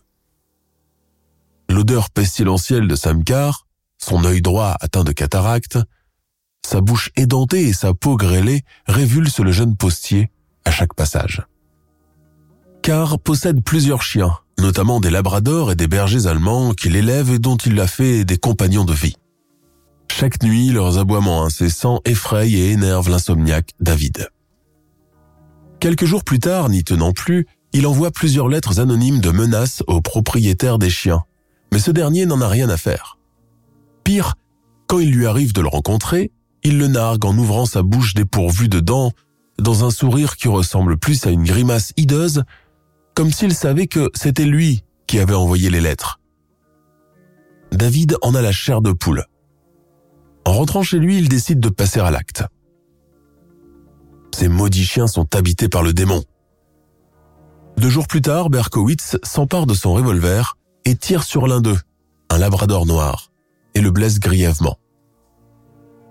[1.70, 3.68] L'odeur pestilentielle de Sam Carr,
[4.00, 5.78] son œil droit atteint de cataracte,
[6.66, 10.32] sa bouche édentée et sa peau grêlée révulsent le jeune postier
[10.66, 11.44] à chaque passage.
[12.82, 17.58] Carr possède plusieurs chiens, notamment des labradors et des bergers allemands qu'il élève et dont
[17.58, 19.16] il a fait des compagnons de vie.
[20.12, 24.30] Chaque nuit, leurs aboiements incessants effrayent et énervent l'insomniaque David.
[25.80, 30.02] Quelques jours plus tard, n'y tenant plus, il envoie plusieurs lettres anonymes de menaces au
[30.02, 31.22] propriétaire des chiens,
[31.72, 33.20] mais ce dernier n'en a rien à faire.
[34.04, 34.34] Pire,
[34.88, 36.32] quand il lui arrive de le rencontrer,
[36.64, 39.12] il le nargue en ouvrant sa bouche dépourvue de dents,
[39.60, 42.44] dans un sourire qui ressemble plus à une grimace hideuse,
[43.16, 46.20] comme s'il savait que c'était lui qui avait envoyé les lettres.
[47.72, 49.26] David en a la chair de poule.
[50.46, 52.44] En rentrant chez lui, il décide de passer à l'acte.
[54.36, 56.24] Ces maudits chiens sont habités par le démon.
[57.78, 61.80] Deux jours plus tard, Berkowitz s'empare de son revolver et tire sur l'un d'eux,
[62.30, 63.32] un labrador noir,
[63.76, 64.78] et le blesse grièvement.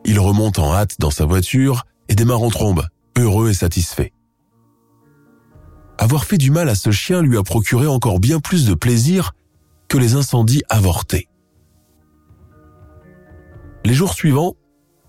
[0.05, 2.87] Il remonte en hâte dans sa voiture et démarre en trombe,
[3.19, 4.13] heureux et satisfait.
[6.01, 9.33] Avoir fait du mal à ce chien lui a procuré encore bien plus de plaisir
[9.87, 11.29] que les incendies avortés.
[13.85, 14.55] Les jours suivants,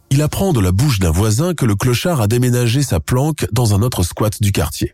[0.09, 3.73] il apprend de la bouche d'un voisin que le clochard a déménagé sa planque dans
[3.73, 4.93] un autre squat du quartier.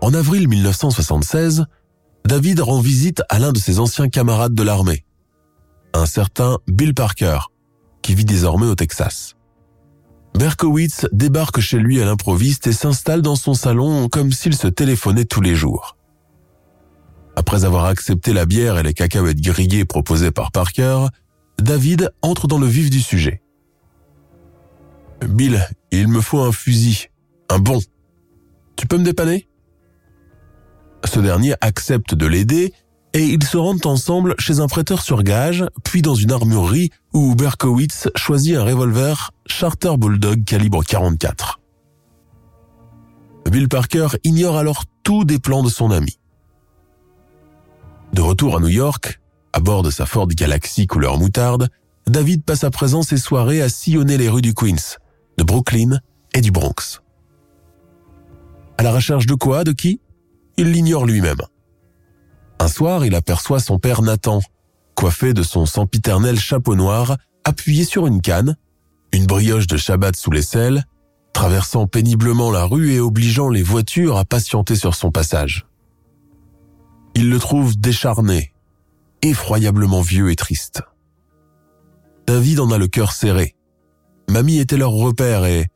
[0.00, 1.64] En avril 1976,
[2.26, 5.04] David rend visite à l'un de ses anciens camarades de l'armée,
[5.94, 7.40] un certain Bill Parker,
[8.02, 9.34] qui vit désormais au Texas.
[10.38, 15.24] Berkowitz débarque chez lui à l'improviste et s'installe dans son salon comme s'il se téléphonait
[15.24, 15.96] tous les jours.
[17.34, 21.06] Après avoir accepté la bière et les cacahuètes grillées proposées par Parker,
[21.60, 23.42] David entre dans le vif du sujet.
[25.28, 27.08] Bill, il me faut un fusil,
[27.48, 27.80] un bon.
[28.76, 29.48] Tu peux me dépanner?
[31.04, 32.72] Ce dernier accepte de l'aider
[33.14, 37.34] et ils se rendent ensemble chez un prêteur sur gage, puis dans une armurerie où
[37.34, 41.60] Berkowitz choisit un revolver Charter Bulldog calibre 44.
[43.50, 46.18] Bill Parker ignore alors tout des plans de son ami.
[48.12, 49.20] De retour à New York,
[49.52, 51.68] à bord de sa Ford Galaxy couleur moutarde,
[52.06, 54.96] David passe à présent ses soirées à sillonner les rues du Queens,
[55.38, 55.98] de Brooklyn
[56.34, 57.00] et du Bronx.
[58.76, 60.00] À la recherche de quoi, de qui?
[60.56, 61.40] Il l'ignore lui-même.
[62.58, 64.40] Un soir, il aperçoit son père Nathan,
[64.94, 68.56] coiffé de son sempiternel chapeau noir, appuyé sur une canne,
[69.12, 70.84] une brioche de Shabbat sous l'aisselle,
[71.32, 75.66] traversant péniblement la rue et obligeant les voitures à patienter sur son passage.
[77.14, 78.52] Il le trouve décharné,
[79.22, 80.82] effroyablement vieux et triste.
[82.26, 83.54] David en a le cœur serré.
[84.28, 85.66] Mamie était leur repère et,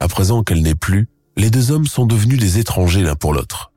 [0.00, 3.72] à présent qu'elle n'est plus, les deux hommes sont devenus des étrangers l'un pour l'autre.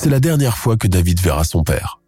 [0.00, 2.00] C'est la dernière fois que David verra son père.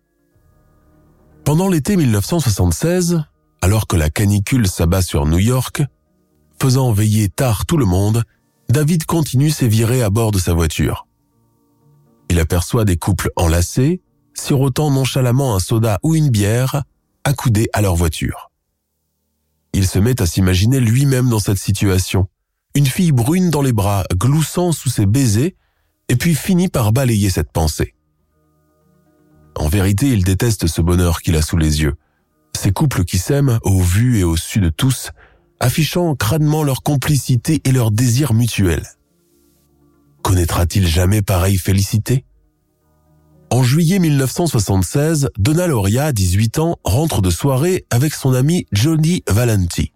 [1.44, 3.24] Pendant l'été 1976,
[3.62, 5.82] alors que la canicule s'abat sur New York,
[6.62, 8.22] faisant veiller tard tout le monde,
[8.68, 11.08] David continue ses virées à bord de sa voiture.
[12.28, 14.02] Il aperçoit des couples enlacés,
[14.34, 16.84] sirotant nonchalamment un soda ou une bière,
[17.24, 18.52] accoudés à leur voiture.
[19.72, 22.28] Il se met à s'imaginer lui-même dans cette situation,
[22.76, 25.56] une fille brune dans les bras, gloussant sous ses baisers,
[26.10, 27.94] et puis finit par balayer cette pensée.
[29.56, 31.94] En vérité, il déteste ce bonheur qu'il a sous les yeux,
[32.58, 35.12] ces couples qui s'aiment au vu et au su de tous,
[35.60, 38.84] affichant crânement leur complicité et leur désir mutuel.
[40.22, 42.24] Connaîtra-t-il jamais pareille félicité?
[43.52, 49.92] En juillet 1976, Donna Loria, 18 ans, rentre de soirée avec son ami Johnny Valenti.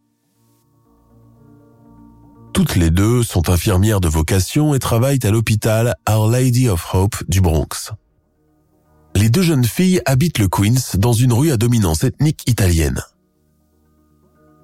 [2.54, 7.16] Toutes les deux sont infirmières de vocation et travaillent à l'hôpital Our Lady of Hope
[7.26, 7.90] du Bronx.
[9.16, 13.02] Les deux jeunes filles habitent le Queens dans une rue à dominance ethnique italienne.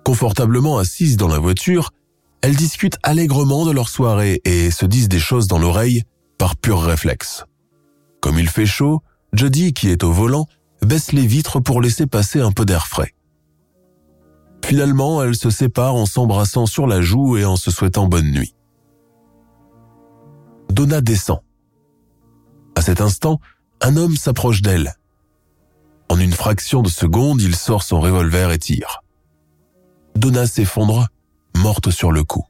[0.05, 1.91] Confortablement assises dans la voiture,
[2.43, 6.05] elles discutent allègrement de leur soirée et se disent des choses dans l'oreille
[6.39, 7.45] par pur réflexe.
[8.21, 10.47] Comme il fait chaud, Jody, qui est au volant,
[10.81, 13.15] baisse les vitres pour laisser passer un peu d'air frais.
[14.65, 18.55] Finalement, elles se séparent en s'embrassant sur la joue et en se souhaitant bonne nuit.
[20.71, 21.41] Donna descend.
[22.77, 23.41] À cet instant,
[23.81, 24.95] un homme s'approche d'elle.
[26.09, 29.03] En une fraction de seconde, il sort son revolver et tire.
[30.17, 31.09] Donna s'effondre,
[31.57, 32.45] morte sur le coup.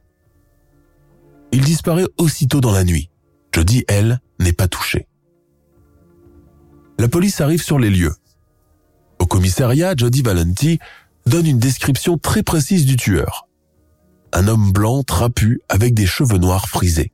[1.51, 3.09] Il disparaît aussitôt dans la nuit.
[3.53, 5.07] Jody, elle, n'est pas touchée.
[6.97, 8.15] La police arrive sur les lieux.
[9.19, 10.79] Au commissariat, Jody Valenti
[11.25, 13.47] donne une description très précise du tueur.
[14.33, 17.11] Un homme blanc trapu avec des cheveux noirs frisés.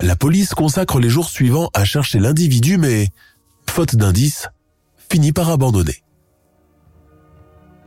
[0.00, 3.08] La police consacre les jours suivants à chercher l'individu mais,
[3.68, 4.48] faute d'indices,
[5.10, 6.02] finit par abandonner.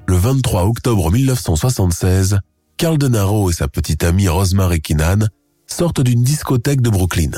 [0.08, 2.39] Le 23 octobre 1976,
[2.77, 5.27] Carl Denaro et sa petite amie Rosemary Kinan
[5.67, 7.32] sortent d'une discothèque de Brooklyn.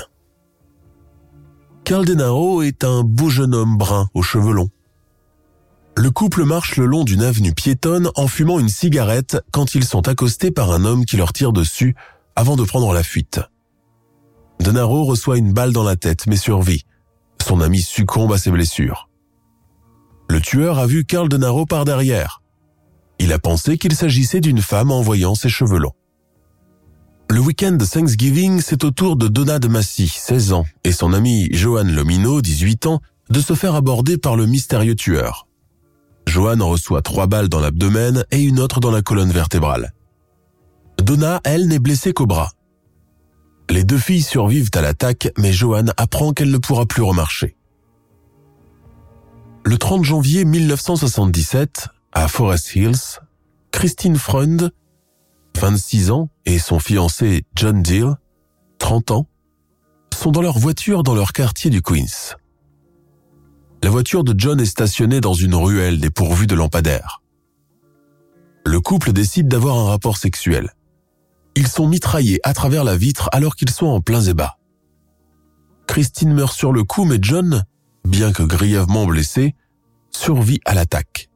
[1.83, 4.69] Carl Denaro est un beau jeune homme brun aux cheveux longs.
[5.97, 10.07] Le couple marche le long d'une avenue piétonne en fumant une cigarette quand ils sont
[10.07, 11.95] accostés par un homme qui leur tire dessus
[12.35, 13.41] avant de prendre la fuite.
[14.59, 16.85] Denaro reçoit une balle dans la tête mais survit.
[17.41, 19.09] Son ami succombe à ses blessures.
[20.29, 22.41] Le tueur a vu Carl Denaro par derrière.
[23.19, 25.93] Il a pensé qu'il s'agissait d'une femme en voyant ses cheveux longs.
[27.29, 31.13] Le week-end de Thanksgiving, c'est au tour de Donna de Massy, 16 ans, et son
[31.13, 35.47] ami Johan Lomino, 18 ans, de se faire aborder par le mystérieux tueur.
[36.31, 39.91] Johan reçoit trois balles dans l'abdomen et une autre dans la colonne vertébrale.
[40.97, 42.53] Donna, elle, n'est blessée qu'au bras.
[43.69, 47.57] Les deux filles survivent à l'attaque, mais Johan apprend qu'elle ne pourra plus remarcher.
[49.65, 53.19] Le 30 janvier 1977, à Forest Hills,
[53.71, 54.71] Christine Freund,
[55.59, 58.15] 26 ans, et son fiancé John Deal,
[58.79, 59.27] 30 ans,
[60.17, 62.37] sont dans leur voiture dans leur quartier du Queens.
[63.83, 67.21] La voiture de John est stationnée dans une ruelle dépourvue de lampadaires.
[68.65, 70.71] Le couple décide d'avoir un rapport sexuel.
[71.55, 74.57] Ils sont mitraillés à travers la vitre alors qu'ils sont en plein zébat.
[75.87, 77.63] Christine meurt sur le coup mais John,
[78.07, 79.55] bien que grièvement blessé,
[80.11, 81.29] survit à l'attaque.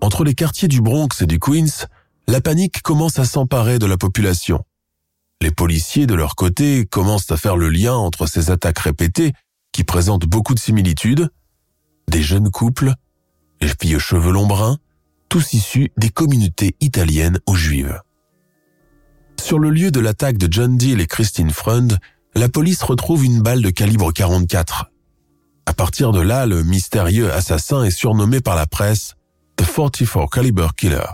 [0.00, 1.86] Entre les quartiers du Bronx et du Queens,
[2.28, 4.64] la panique commence à s'emparer de la population.
[5.42, 9.32] Les policiers, de leur côté, commencent à faire le lien entre ces attaques répétées,
[9.78, 11.30] qui présentent beaucoup de similitudes,
[12.08, 12.94] des jeunes couples,
[13.60, 14.76] les filles aux cheveux longs bruns,
[15.28, 18.00] tous issus des communautés italiennes ou juives.
[19.40, 21.96] Sur le lieu de l'attaque de John Deal et Christine Freund,
[22.34, 24.90] la police retrouve une balle de calibre 44.
[25.64, 29.14] À partir de là, le mystérieux assassin est surnommé par la presse
[29.58, 31.06] The 44 Caliber Killer.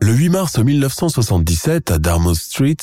[0.00, 2.76] Le 8 mars 1977, à Dartmouth Street,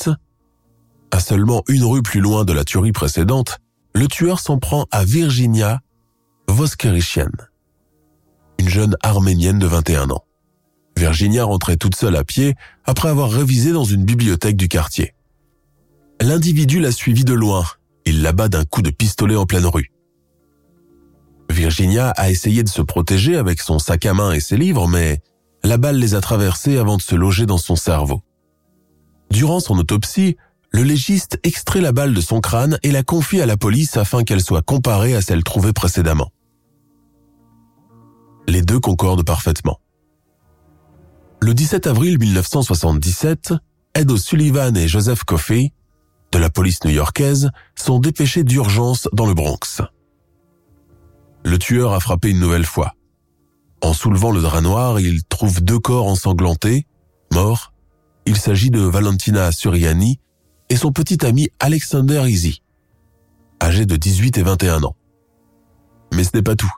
[1.10, 3.60] à seulement une rue plus loin de la tuerie précédente,
[3.98, 5.80] le tueur s'en prend à Virginia
[6.46, 7.32] Voskerishian,
[8.58, 10.24] une jeune arménienne de 21 ans.
[10.96, 15.14] Virginia rentrait toute seule à pied après avoir révisé dans une bibliothèque du quartier.
[16.20, 17.64] L'individu l'a suivie de loin.
[18.04, 19.90] Il l'abat d'un coup de pistolet en pleine rue.
[21.50, 25.20] Virginia a essayé de se protéger avec son sac à main et ses livres, mais
[25.64, 28.22] la balle les a traversés avant de se loger dans son cerveau.
[29.32, 30.36] Durant son autopsie,
[30.70, 34.24] le légiste extrait la balle de son crâne et la confie à la police afin
[34.24, 36.30] qu'elle soit comparée à celle trouvée précédemment.
[38.46, 39.80] Les deux concordent parfaitement.
[41.40, 43.54] Le 17 avril 1977,
[43.94, 45.72] Ed O'Sullivan et Joseph Coffey,
[46.32, 49.82] de la police new-yorkaise, sont dépêchés d'urgence dans le Bronx
[51.48, 52.94] le tueur a frappé une nouvelle fois.
[53.80, 56.86] En soulevant le drap noir, il trouve deux corps ensanglantés,
[57.32, 57.72] Mort,
[58.26, 60.20] il s'agit de Valentina Suriani
[60.68, 62.62] et son petit ami Alexander Easy,
[63.62, 64.96] âgé de 18 et 21 ans.
[66.12, 66.72] Mais ce n'est pas tout.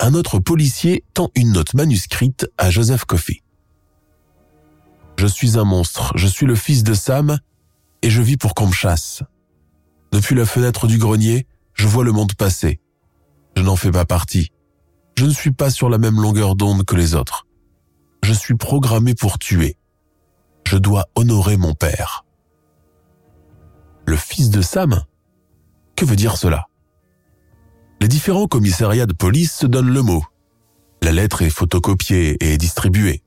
[0.00, 3.42] Un autre policier tend une note manuscrite à Joseph Coffey.
[5.18, 7.38] Je suis un monstre, je suis le fils de Sam
[8.02, 9.22] et je vis pour qu'on me chasse.
[10.12, 12.80] Depuis la fenêtre du grenier, je vois le monde passer.
[13.56, 14.52] Je n'en fais pas partie.
[15.18, 17.46] Je ne suis pas sur la même longueur d'onde que les autres.
[18.22, 19.76] Je suis programmé pour tuer.
[20.64, 22.24] Je dois honorer mon père.
[24.08, 25.04] Le fils de Sam
[25.94, 26.68] Que veut dire cela?
[28.00, 30.24] Les différents commissariats de police se donnent le mot.
[31.02, 33.22] La lettre est photocopiée et distribuée.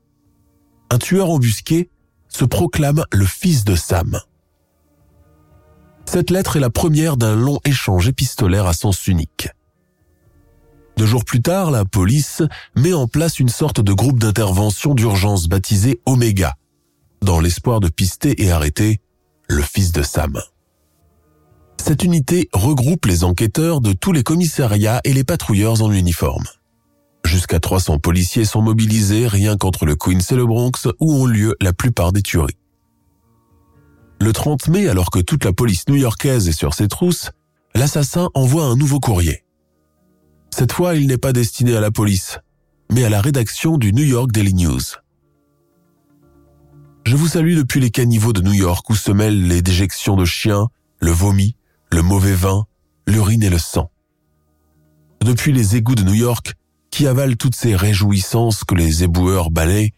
[0.89, 1.91] Un tueur embusqué
[2.29, 4.21] se proclame le fils de Sam.
[6.05, 9.49] Cette lettre est la première d'un long échange épistolaire à sens unique.
[10.97, 12.41] Deux jours plus tard, la police
[12.75, 16.55] met en place une sorte de groupe d'intervention d'urgence baptisé Omega,
[17.21, 18.99] dans l'espoir de pister et arrêter
[19.47, 20.41] le fils de Sam.
[21.83, 26.45] Cette unité regroupe les enquêteurs de tous les commissariats et les patrouilleurs en uniforme.
[27.25, 31.55] Jusqu'à 300 policiers sont mobilisés rien qu'entre le Queens et le Bronx où ont lieu
[31.59, 32.59] la plupart des tueries.
[34.21, 37.31] Le 30 mai, alors que toute la police new-yorkaise est sur ses trousses,
[37.73, 39.43] l'assassin envoie un nouveau courrier.
[40.51, 42.37] Cette fois, il n'est pas destiné à la police,
[42.91, 44.81] mais à la rédaction du New York Daily News.
[47.07, 50.25] Je vous salue depuis les caniveaux de New York où se mêlent les déjections de
[50.25, 50.67] chiens,
[50.99, 51.55] le vomi,
[51.91, 52.65] le mauvais vin,
[53.07, 53.91] l'urine et le sang.
[55.21, 56.55] Depuis les égouts de New York,
[56.89, 59.93] qui avalent toutes ces réjouissances que les éboueurs balayent,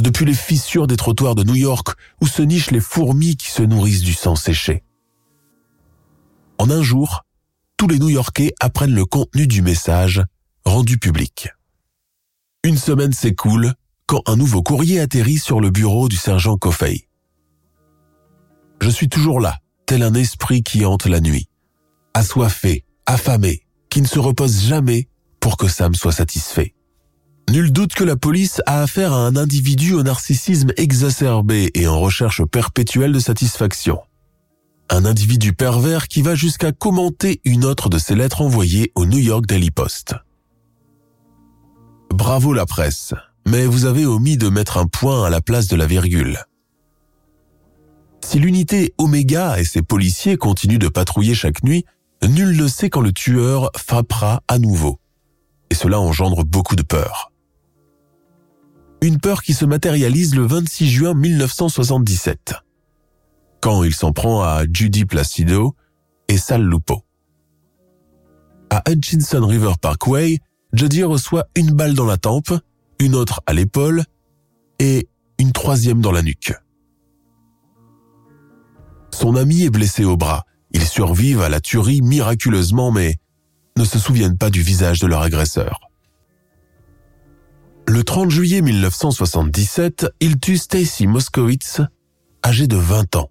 [0.00, 3.62] depuis les fissures des trottoirs de New York où se nichent les fourmis qui se
[3.62, 4.82] nourrissent du sang séché.
[6.58, 7.24] En un jour,
[7.76, 10.22] tous les New-Yorkais apprennent le contenu du message
[10.64, 11.48] rendu public.
[12.64, 13.74] Une semaine s'écoule
[14.06, 17.08] quand un nouveau courrier atterrit sur le bureau du sergent Coffey.
[18.80, 21.48] Je suis toujours là, tel un esprit qui hante la nuit,
[22.14, 25.08] assoiffé, affamé, qui ne se repose jamais
[25.40, 26.74] pour que Sam soit satisfait.
[27.50, 32.00] Nul doute que la police a affaire à un individu au narcissisme exacerbé et en
[32.00, 34.00] recherche perpétuelle de satisfaction.
[34.90, 39.18] Un individu pervers qui va jusqu'à commenter une autre de ses lettres envoyées au New
[39.18, 40.14] York Daily Post.
[42.10, 43.14] Bravo la presse,
[43.46, 46.38] mais vous avez omis de mettre un point à la place de la virgule.
[48.24, 51.84] Si l'unité Omega et ses policiers continuent de patrouiller chaque nuit,
[52.26, 54.98] nul ne sait quand le tueur frappera à nouveau.
[55.70, 57.30] Et cela engendre beaucoup de peur
[59.06, 62.54] une peur qui se matérialise le 26 juin 1977,
[63.60, 65.74] quand il s'en prend à Judy Placido
[66.28, 67.02] et Sal Lupo.
[68.70, 70.38] À Hutchinson River Parkway,
[70.72, 72.52] Judy reçoit une balle dans la tempe,
[72.98, 74.04] une autre à l'épaule
[74.78, 75.06] et
[75.38, 76.54] une troisième dans la nuque.
[79.14, 80.42] Son ami est blessé au bras.
[80.72, 83.14] Ils survivent à la tuerie miraculeusement mais
[83.76, 85.78] ne se souviennent pas du visage de leur agresseur.
[87.86, 91.80] Le 30 juillet 1977, il tue Stacy Moskowitz,
[92.44, 93.30] âgé de 20 ans,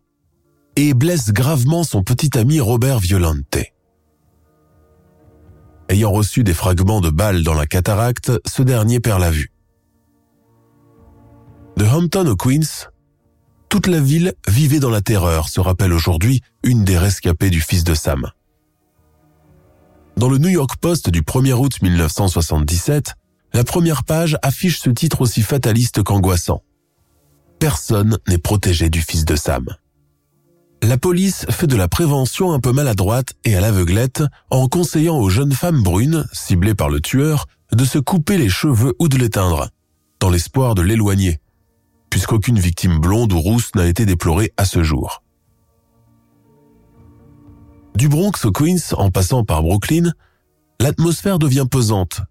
[0.78, 3.58] et blesse gravement son petit ami Robert Violante.
[5.90, 9.52] Ayant reçu des fragments de balles dans la cataracte, ce dernier perd la vue.
[11.76, 12.90] De Hampton au Queens,
[13.74, 17.84] toute la ville vivait dans la terreur, se rappelle aujourd'hui une des rescapées du fils
[17.84, 18.30] de Sam.
[20.16, 23.16] Dans le New York Post du 1er août 1977,
[23.52, 26.62] la première page affiche ce titre aussi fataliste qu'angoissant.
[27.58, 29.66] Personne n'est protégé du fils de Sam.
[30.84, 35.30] La police fait de la prévention un peu maladroite et à l'aveuglette en conseillant aux
[35.30, 39.70] jeunes femmes brunes, ciblées par le tueur, de se couper les cheveux ou de l'éteindre,
[40.20, 41.40] dans l'espoir de l'éloigner,
[42.14, 45.24] puisqu'aucune victime blonde ou rousse n'a été déplorée à ce jour.
[47.96, 50.12] Du Bronx au Queens en passant par Brooklyn,
[50.80, 52.22] l'atmosphère devient pesante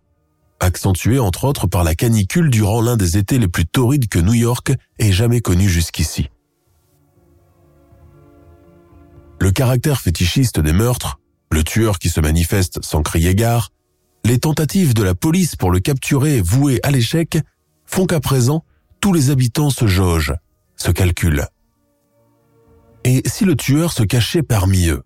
[0.61, 4.35] accentué entre autres par la canicule durant l'un des étés les plus torrides que New
[4.35, 6.31] York ait jamais connu jusqu'ici.
[9.41, 11.19] Le caractère fétichiste des meurtres,
[11.51, 13.71] le tueur qui se manifeste sans crier gare,
[14.25, 17.37] les tentatives de la police pour le capturer vouées à l'échec
[17.85, 18.65] font qu'à présent,
[19.03, 20.37] tous les habitants se jaugent,
[20.77, 21.47] se calculent.
[23.05, 25.03] Et si le tueur se cachait parmi eux?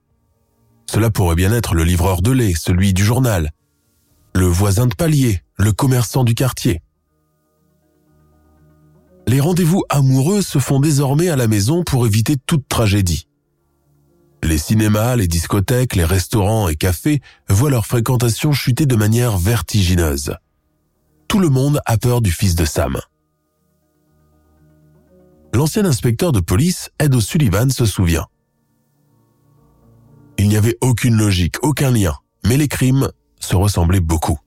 [0.88, 3.50] Cela pourrait bien être le livreur de lait, celui du journal,
[4.34, 6.82] le voisin de palier, le commerçant du quartier.
[9.26, 13.26] Les rendez-vous amoureux se font désormais à la maison pour éviter toute tragédie.
[14.42, 20.36] Les cinémas, les discothèques, les restaurants et cafés voient leur fréquentation chuter de manière vertigineuse.
[21.28, 23.00] Tout le monde a peur du fils de Sam.
[25.56, 28.26] L'ancien inspecteur de police Ed O'Sullivan se souvient.
[30.38, 34.38] Il n'y avait aucune logique, aucun lien, mais les crimes se ressemblaient beaucoup.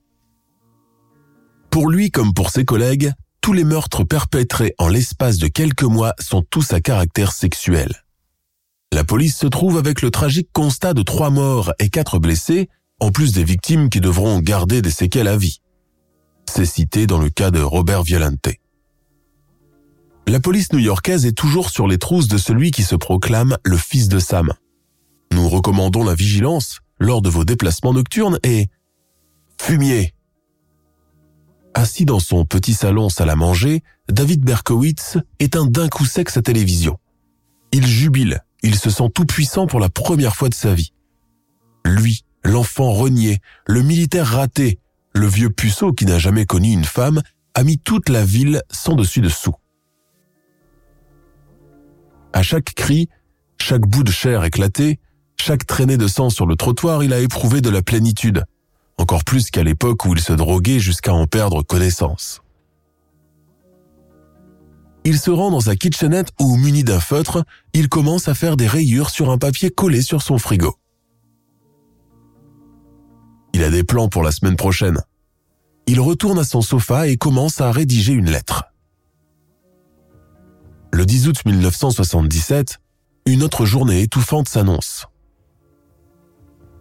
[1.71, 6.13] Pour lui comme pour ses collègues, tous les meurtres perpétrés en l'espace de quelques mois
[6.19, 8.03] sont tous à caractère sexuel.
[8.91, 13.11] La police se trouve avec le tragique constat de trois morts et quatre blessés, en
[13.11, 15.61] plus des victimes qui devront garder des séquelles à vie.
[16.49, 18.49] C'est cité dans le cas de Robert Violante.
[20.27, 24.09] La police new-yorkaise est toujours sur les trousses de celui qui se proclame le fils
[24.09, 24.53] de Sam.
[25.31, 28.67] Nous recommandons la vigilance lors de vos déplacements nocturnes et...
[29.59, 30.13] Fumier
[31.73, 36.41] Assis dans son petit salon salle à manger, David Berkowitz éteint d'un coup sec sa
[36.41, 36.97] télévision.
[37.71, 40.93] Il jubile, il se sent tout puissant pour la première fois de sa vie.
[41.85, 44.79] Lui, l'enfant renié, le militaire raté,
[45.13, 47.21] le vieux puceau qui n'a jamais connu une femme,
[47.53, 49.55] a mis toute la ville sans dessus dessous.
[52.33, 53.09] À chaque cri,
[53.57, 54.99] chaque bout de chair éclaté,
[55.37, 58.45] chaque traînée de sang sur le trottoir, il a éprouvé de la plénitude,
[58.97, 62.41] encore plus qu'à l'époque où il se droguait jusqu'à en perdre connaissance.
[65.05, 68.67] Il se rend dans sa kitchenette où, muni d'un feutre, il commence à faire des
[68.67, 70.75] rayures sur un papier collé sur son frigo.
[73.53, 74.99] Il a des plans pour la semaine prochaine.
[75.87, 78.68] Il retourne à son sofa et commence à rédiger une lettre.
[80.91, 82.79] Le 10 août 1977,
[83.25, 85.05] une autre journée étouffante s'annonce.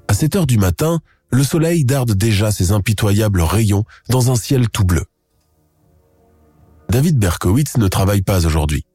[0.09, 1.01] À 7 heures du matin,
[1.31, 5.05] le soleil darde déjà ses impitoyables rayons dans un ciel tout bleu.
[6.89, 8.87] David Berkowitz ne travaille pas aujourd'hui.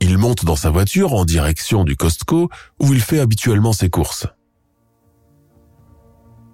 [0.00, 4.26] Il monte dans sa voiture en direction du Costco où il fait habituellement ses courses.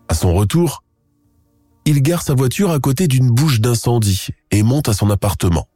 [0.09, 0.85] À son retour,
[1.85, 5.67] il gare sa voiture à côté d'une bouche d'incendie et monte à son appartement.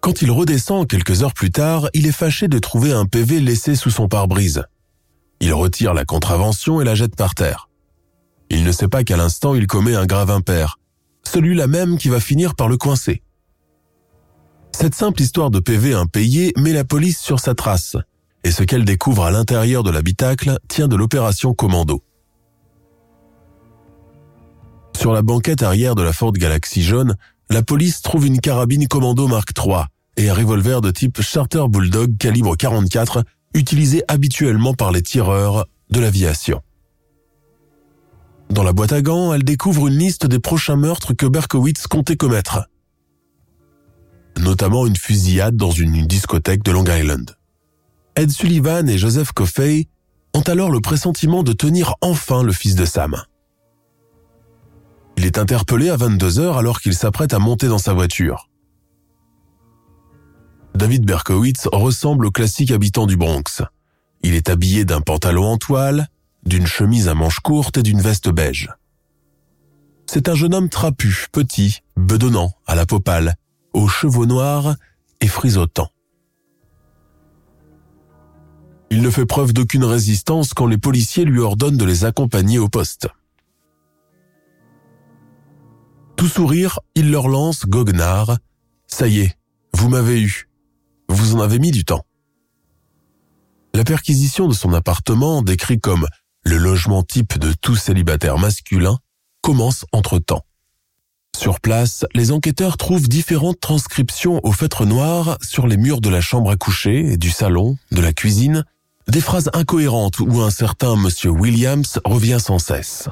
[0.00, 3.74] Quand il redescend quelques heures plus tard, il est fâché de trouver un PV laissé
[3.74, 4.64] sous son pare-brise.
[5.40, 7.68] Il retire la contravention et la jette par terre.
[8.50, 10.78] Il ne sait pas qu'à l'instant il commet un grave impair,
[11.24, 13.22] celui-là même qui va finir par le coincer.
[14.72, 17.96] Cette simple histoire de PV impayé met la police sur sa trace,
[18.44, 22.02] et ce qu'elle découvre à l'intérieur de l'habitacle tient de l'opération Commando.
[24.96, 27.16] Sur la banquette arrière de la Ford Galaxy jaune,
[27.50, 29.84] la police trouve une carabine Commando Mark III
[30.16, 33.24] et un revolver de type Charter Bulldog calibre 44
[33.54, 36.60] utilisé habituellement par les tireurs de l'aviation.
[38.50, 42.16] Dans la boîte à gants, elle découvre une liste des prochains meurtres que Berkowitz comptait
[42.16, 42.68] commettre.
[44.38, 47.36] Notamment une fusillade dans une discothèque de Long Island.
[48.16, 49.88] Ed Sullivan et Joseph Coffey
[50.34, 53.16] ont alors le pressentiment de tenir enfin le fils de Sam.
[55.18, 58.48] Il est interpellé à 22 heures alors qu'il s'apprête à monter dans sa voiture.
[60.76, 63.64] David Berkowitz ressemble au classique habitant du Bronx.
[64.22, 66.06] Il est habillé d'un pantalon en toile,
[66.46, 68.70] d'une chemise à manches courtes et d'une veste beige.
[70.06, 73.34] C'est un jeune homme trapu, petit, bedonnant, à la peau pâle,
[73.72, 74.76] aux cheveux noirs
[75.20, 75.88] et frisottant.
[78.90, 82.68] Il ne fait preuve d'aucune résistance quand les policiers lui ordonnent de les accompagner au
[82.68, 83.08] poste.
[86.18, 88.38] Tout sourire, il leur lance goguenard.
[88.88, 89.38] Ça y est,
[89.72, 90.48] vous m'avez eu.
[91.08, 92.04] Vous en avez mis du temps.
[93.72, 96.08] La perquisition de son appartement, décrit comme
[96.42, 98.98] le logement type de tout célibataire masculin,
[99.42, 100.44] commence entre-temps.
[101.36, 106.20] Sur place, les enquêteurs trouvent différentes transcriptions au feutre noir sur les murs de la
[106.20, 108.64] chambre à coucher, du salon, de la cuisine,
[109.06, 113.08] des phrases incohérentes où un certain monsieur Williams revient sans cesse.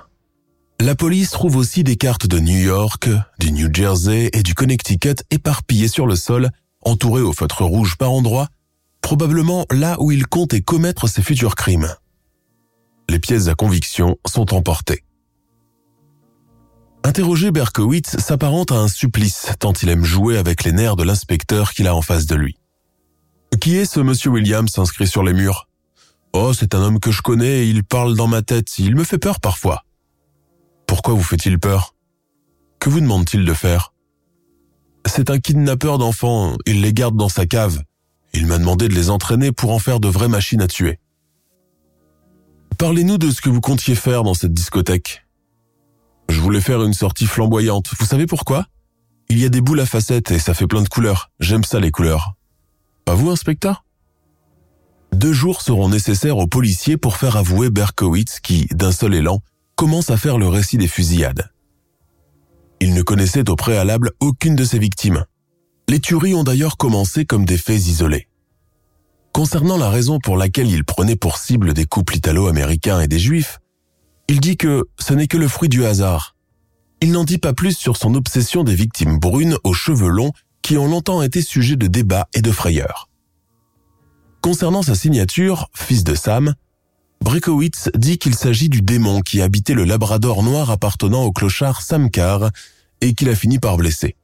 [0.78, 3.08] La police trouve aussi des cartes de New York,
[3.38, 6.50] du New Jersey et du Connecticut éparpillées sur le sol
[6.82, 8.48] entouré au feutre rouge par endroits,
[9.00, 11.88] probablement là où il comptait commettre ses futurs crimes.
[13.08, 15.02] Les pièces à conviction sont emportées.
[17.02, 21.72] Interroger Berkowitz s'apparente à un supplice tant il aime jouer avec les nerfs de l'inspecteur
[21.72, 22.56] qu'il a en face de lui.
[23.60, 25.68] Qui est ce monsieur Williams inscrit sur les murs?
[26.34, 29.18] Oh, c'est un homme que je connais il parle dans ma tête, il me fait
[29.18, 29.85] peur parfois.
[30.86, 31.94] Pourquoi vous fait-il peur?
[32.78, 33.92] Que vous demande-t-il de faire?
[35.06, 37.82] C'est un kidnappeur d'enfants, il les garde dans sa cave.
[38.32, 40.98] Il m'a demandé de les entraîner pour en faire de vraies machines à tuer.
[42.78, 45.26] Parlez-nous de ce que vous comptiez faire dans cette discothèque.
[46.28, 47.92] Je voulais faire une sortie flamboyante.
[47.98, 48.66] Vous savez pourquoi?
[49.28, 51.30] Il y a des boules à facettes et ça fait plein de couleurs.
[51.40, 52.34] J'aime ça les couleurs.
[53.04, 53.84] Pas vous, inspecteur?
[55.12, 59.40] Deux jours seront nécessaires aux policiers pour faire avouer Berkowitz qui, d'un seul élan,
[59.76, 61.50] commence à faire le récit des fusillades.
[62.80, 65.24] Il ne connaissait au préalable aucune de ses victimes.
[65.88, 68.28] Les tueries ont d'ailleurs commencé comme des faits isolés.
[69.32, 73.58] Concernant la raison pour laquelle il prenait pour cible des couples italo-américains et des juifs,
[74.28, 76.34] il dit que ce n'est que le fruit du hasard.
[77.02, 80.78] Il n'en dit pas plus sur son obsession des victimes brunes aux cheveux longs qui
[80.78, 83.08] ont longtemps été sujet de débats et de frayeurs.
[84.40, 86.54] Concernant sa signature, fils de Sam,
[87.20, 92.10] Brekowitz dit qu'il s'agit du démon qui habitait le labrador noir appartenant au clochard Sam
[92.10, 92.50] Carr
[93.00, 94.16] et qu'il a fini par blesser.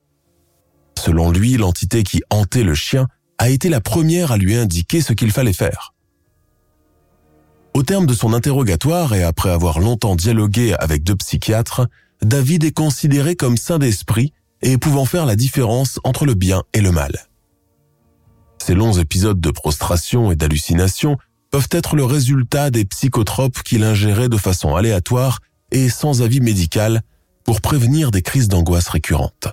[0.98, 5.12] Selon lui, l'entité qui hantait le chien a été la première à lui indiquer ce
[5.12, 5.94] qu'il fallait faire.
[7.74, 11.88] Au terme de son interrogatoire et après avoir longtemps dialogué avec deux psychiatres,
[12.20, 16.80] David est considéré comme saint d'esprit et pouvant faire la différence entre le bien et
[16.80, 17.12] le mal.
[18.58, 21.16] Ces longs épisodes de prostration et d'hallucination
[21.52, 25.38] peuvent être le résultat des psychotropes qu'il ingérait de façon aléatoire
[25.70, 27.02] et sans avis médical
[27.44, 29.48] pour prévenir des crises d'angoisse récurrentes.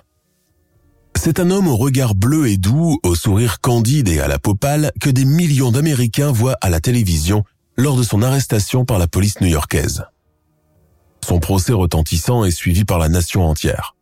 [1.14, 4.54] C'est un homme au regard bleu et doux, au sourire candide et à la peau
[4.54, 7.44] pâle que des millions d'Américains voient à la télévision
[7.76, 10.04] lors de son arrestation par la police new-yorkaise.
[11.22, 13.94] Son procès retentissant est suivi par la nation entière.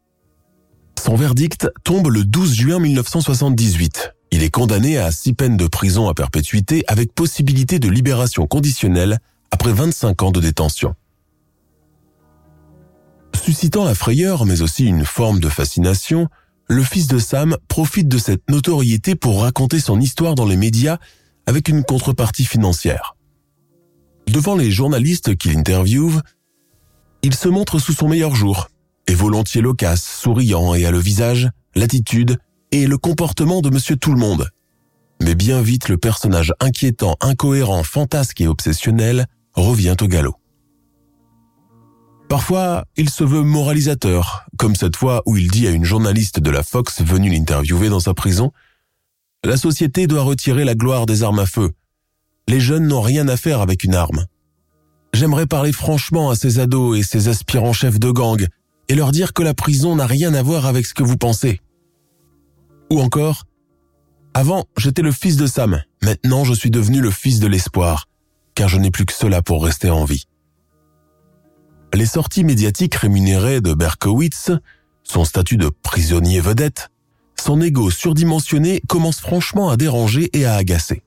[1.05, 4.15] Son verdict tombe le 12 juin 1978.
[4.31, 9.18] Il est condamné à six peines de prison à perpétuité avec possibilité de libération conditionnelle
[9.51, 10.95] après 25 ans de détention.
[13.35, 16.29] Suscitant la frayeur mais aussi une forme de fascination,
[16.68, 20.99] le fils de Sam profite de cette notoriété pour raconter son histoire dans les médias
[21.47, 23.16] avec une contrepartie financière.
[24.26, 26.20] Devant les journalistes qu'il interviewe,
[27.22, 28.68] il se montre sous son meilleur jour,
[29.07, 32.39] et volontiers loquace, souriant et a le visage, l'attitude
[32.73, 34.49] et le comportement de monsieur tout le monde.
[35.23, 40.37] Mais bien vite le personnage inquiétant, incohérent, fantasque et obsessionnel revient au galop.
[42.29, 46.51] Parfois, il se veut moralisateur, comme cette fois où il dit à une journaliste de
[46.51, 48.53] la Fox venue l'interviewer dans sa prison,
[49.45, 51.71] La société doit retirer la gloire des armes à feu.
[52.49, 54.27] Les jeunes n'ont rien à faire avec une arme.
[55.14, 58.47] J'aimerais parler franchement à ces ados et ces aspirants chefs de gang
[58.89, 61.61] et leur dire que la prison n'a rien à voir avec ce que vous pensez.
[62.91, 63.45] Ou encore,
[64.34, 68.07] avant, j'étais le fils de Sam, maintenant je suis devenu le fils de l'espoir,
[68.55, 70.26] car je n'ai plus que cela pour rester en vie.
[71.95, 74.53] Les sorties médiatiques rémunérées de Berkowitz,
[75.03, 76.91] son statut de prisonnier vedette,
[77.41, 81.03] son ego surdimensionné commence franchement à déranger et à agacer.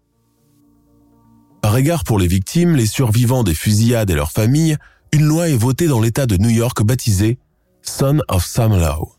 [1.62, 4.78] Par égard pour les victimes, les survivants des fusillades et leurs familles,
[5.14, 7.38] une loi est votée dans l'État de New York baptisée
[7.84, 9.14] Son of Sam Law.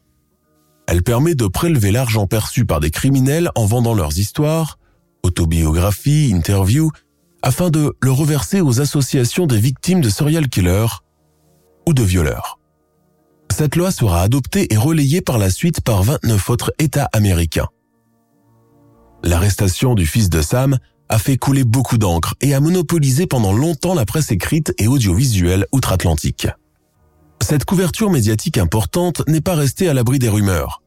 [0.92, 4.78] Elle permet de prélever l'argent perçu par des criminels en vendant leurs histoires,
[5.22, 6.90] autobiographies, interviews,
[7.40, 11.00] afin de le reverser aux associations des victimes de serial killers
[11.88, 12.58] ou de violeurs.
[13.50, 17.68] Cette loi sera adoptée et relayée par la suite par 29 autres États américains.
[19.24, 20.76] L'arrestation du fils de Sam
[21.08, 25.64] a fait couler beaucoup d'encre et a monopolisé pendant longtemps la presse écrite et audiovisuelle
[25.72, 26.48] outre-Atlantique.
[27.40, 30.81] Cette couverture médiatique importante n'est pas restée à l'abri des rumeurs.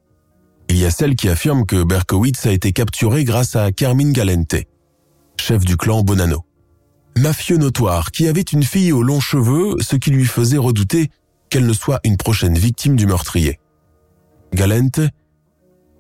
[0.69, 4.55] Il y a celle qui affirme que Berkowitz a été capturé grâce à Carmine Galente,
[5.37, 6.45] chef du clan Bonanno
[7.17, 11.09] mafieux notoire qui avait une fille aux longs cheveux, ce qui lui faisait redouter
[11.49, 13.59] qu'elle ne soit une prochaine victime du meurtrier.
[14.53, 14.99] Galente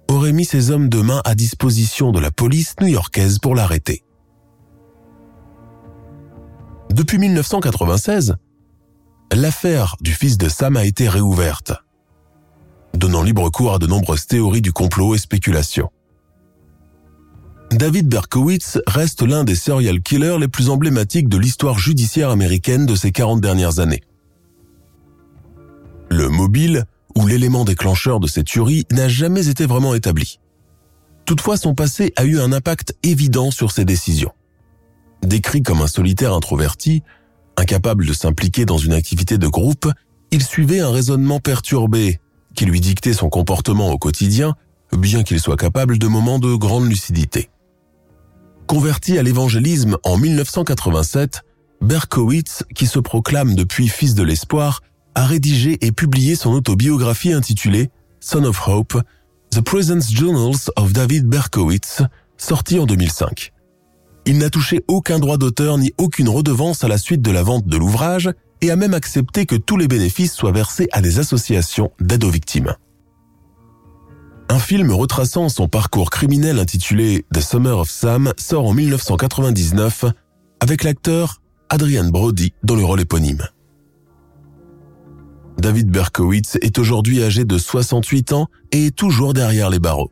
[0.07, 4.03] aurait mis ses hommes de main à disposition de la police new-yorkaise pour l'arrêter.
[6.91, 8.35] Depuis 1996,
[9.33, 11.73] l'affaire du fils de Sam a été réouverte,
[12.97, 15.89] donnant libre cours à de nombreuses théories du complot et spéculations.
[17.71, 22.95] David Berkowitz reste l'un des serial killers les plus emblématiques de l'histoire judiciaire américaine de
[22.95, 24.01] ces 40 dernières années.
[26.09, 26.85] Le mobile,
[27.15, 30.39] ou l'élément déclencheur de cette tuerie, n'a jamais été vraiment établi.
[31.25, 34.31] Toutefois, son passé a eu un impact évident sur ses décisions.
[35.23, 37.01] Décrit comme un solitaire introverti,
[37.57, 39.89] incapable de s'impliquer dans une activité de groupe,
[40.31, 42.19] il suivait un raisonnement perturbé
[42.55, 44.55] qui lui dictait son comportement au quotidien,
[44.97, 47.49] bien qu'il soit capable de moments de grande lucidité.
[48.67, 51.43] Converti à l'évangélisme en 1987,
[51.81, 54.81] Berkowitz, qui se proclame depuis fils de l'espoir,
[55.13, 57.89] a rédigé et publié son autobiographie intitulée
[58.19, 58.99] Son of Hope,
[59.51, 62.01] The Presence Journals of David Berkowitz,
[62.37, 63.53] sortie en 2005.
[64.25, 67.67] Il n'a touché aucun droit d'auteur ni aucune redevance à la suite de la vente
[67.67, 68.31] de l'ouvrage
[68.61, 72.29] et a même accepté que tous les bénéfices soient versés à des associations d'aide aux
[72.29, 72.75] victimes.
[74.49, 80.05] Un film retraçant son parcours criminel intitulé The Summer of Sam sort en 1999
[80.59, 83.43] avec l'acteur Adrian Brody dans le rôle éponyme.
[85.57, 90.11] David Berkowitz est aujourd'hui âgé de 68 ans et est toujours derrière les barreaux.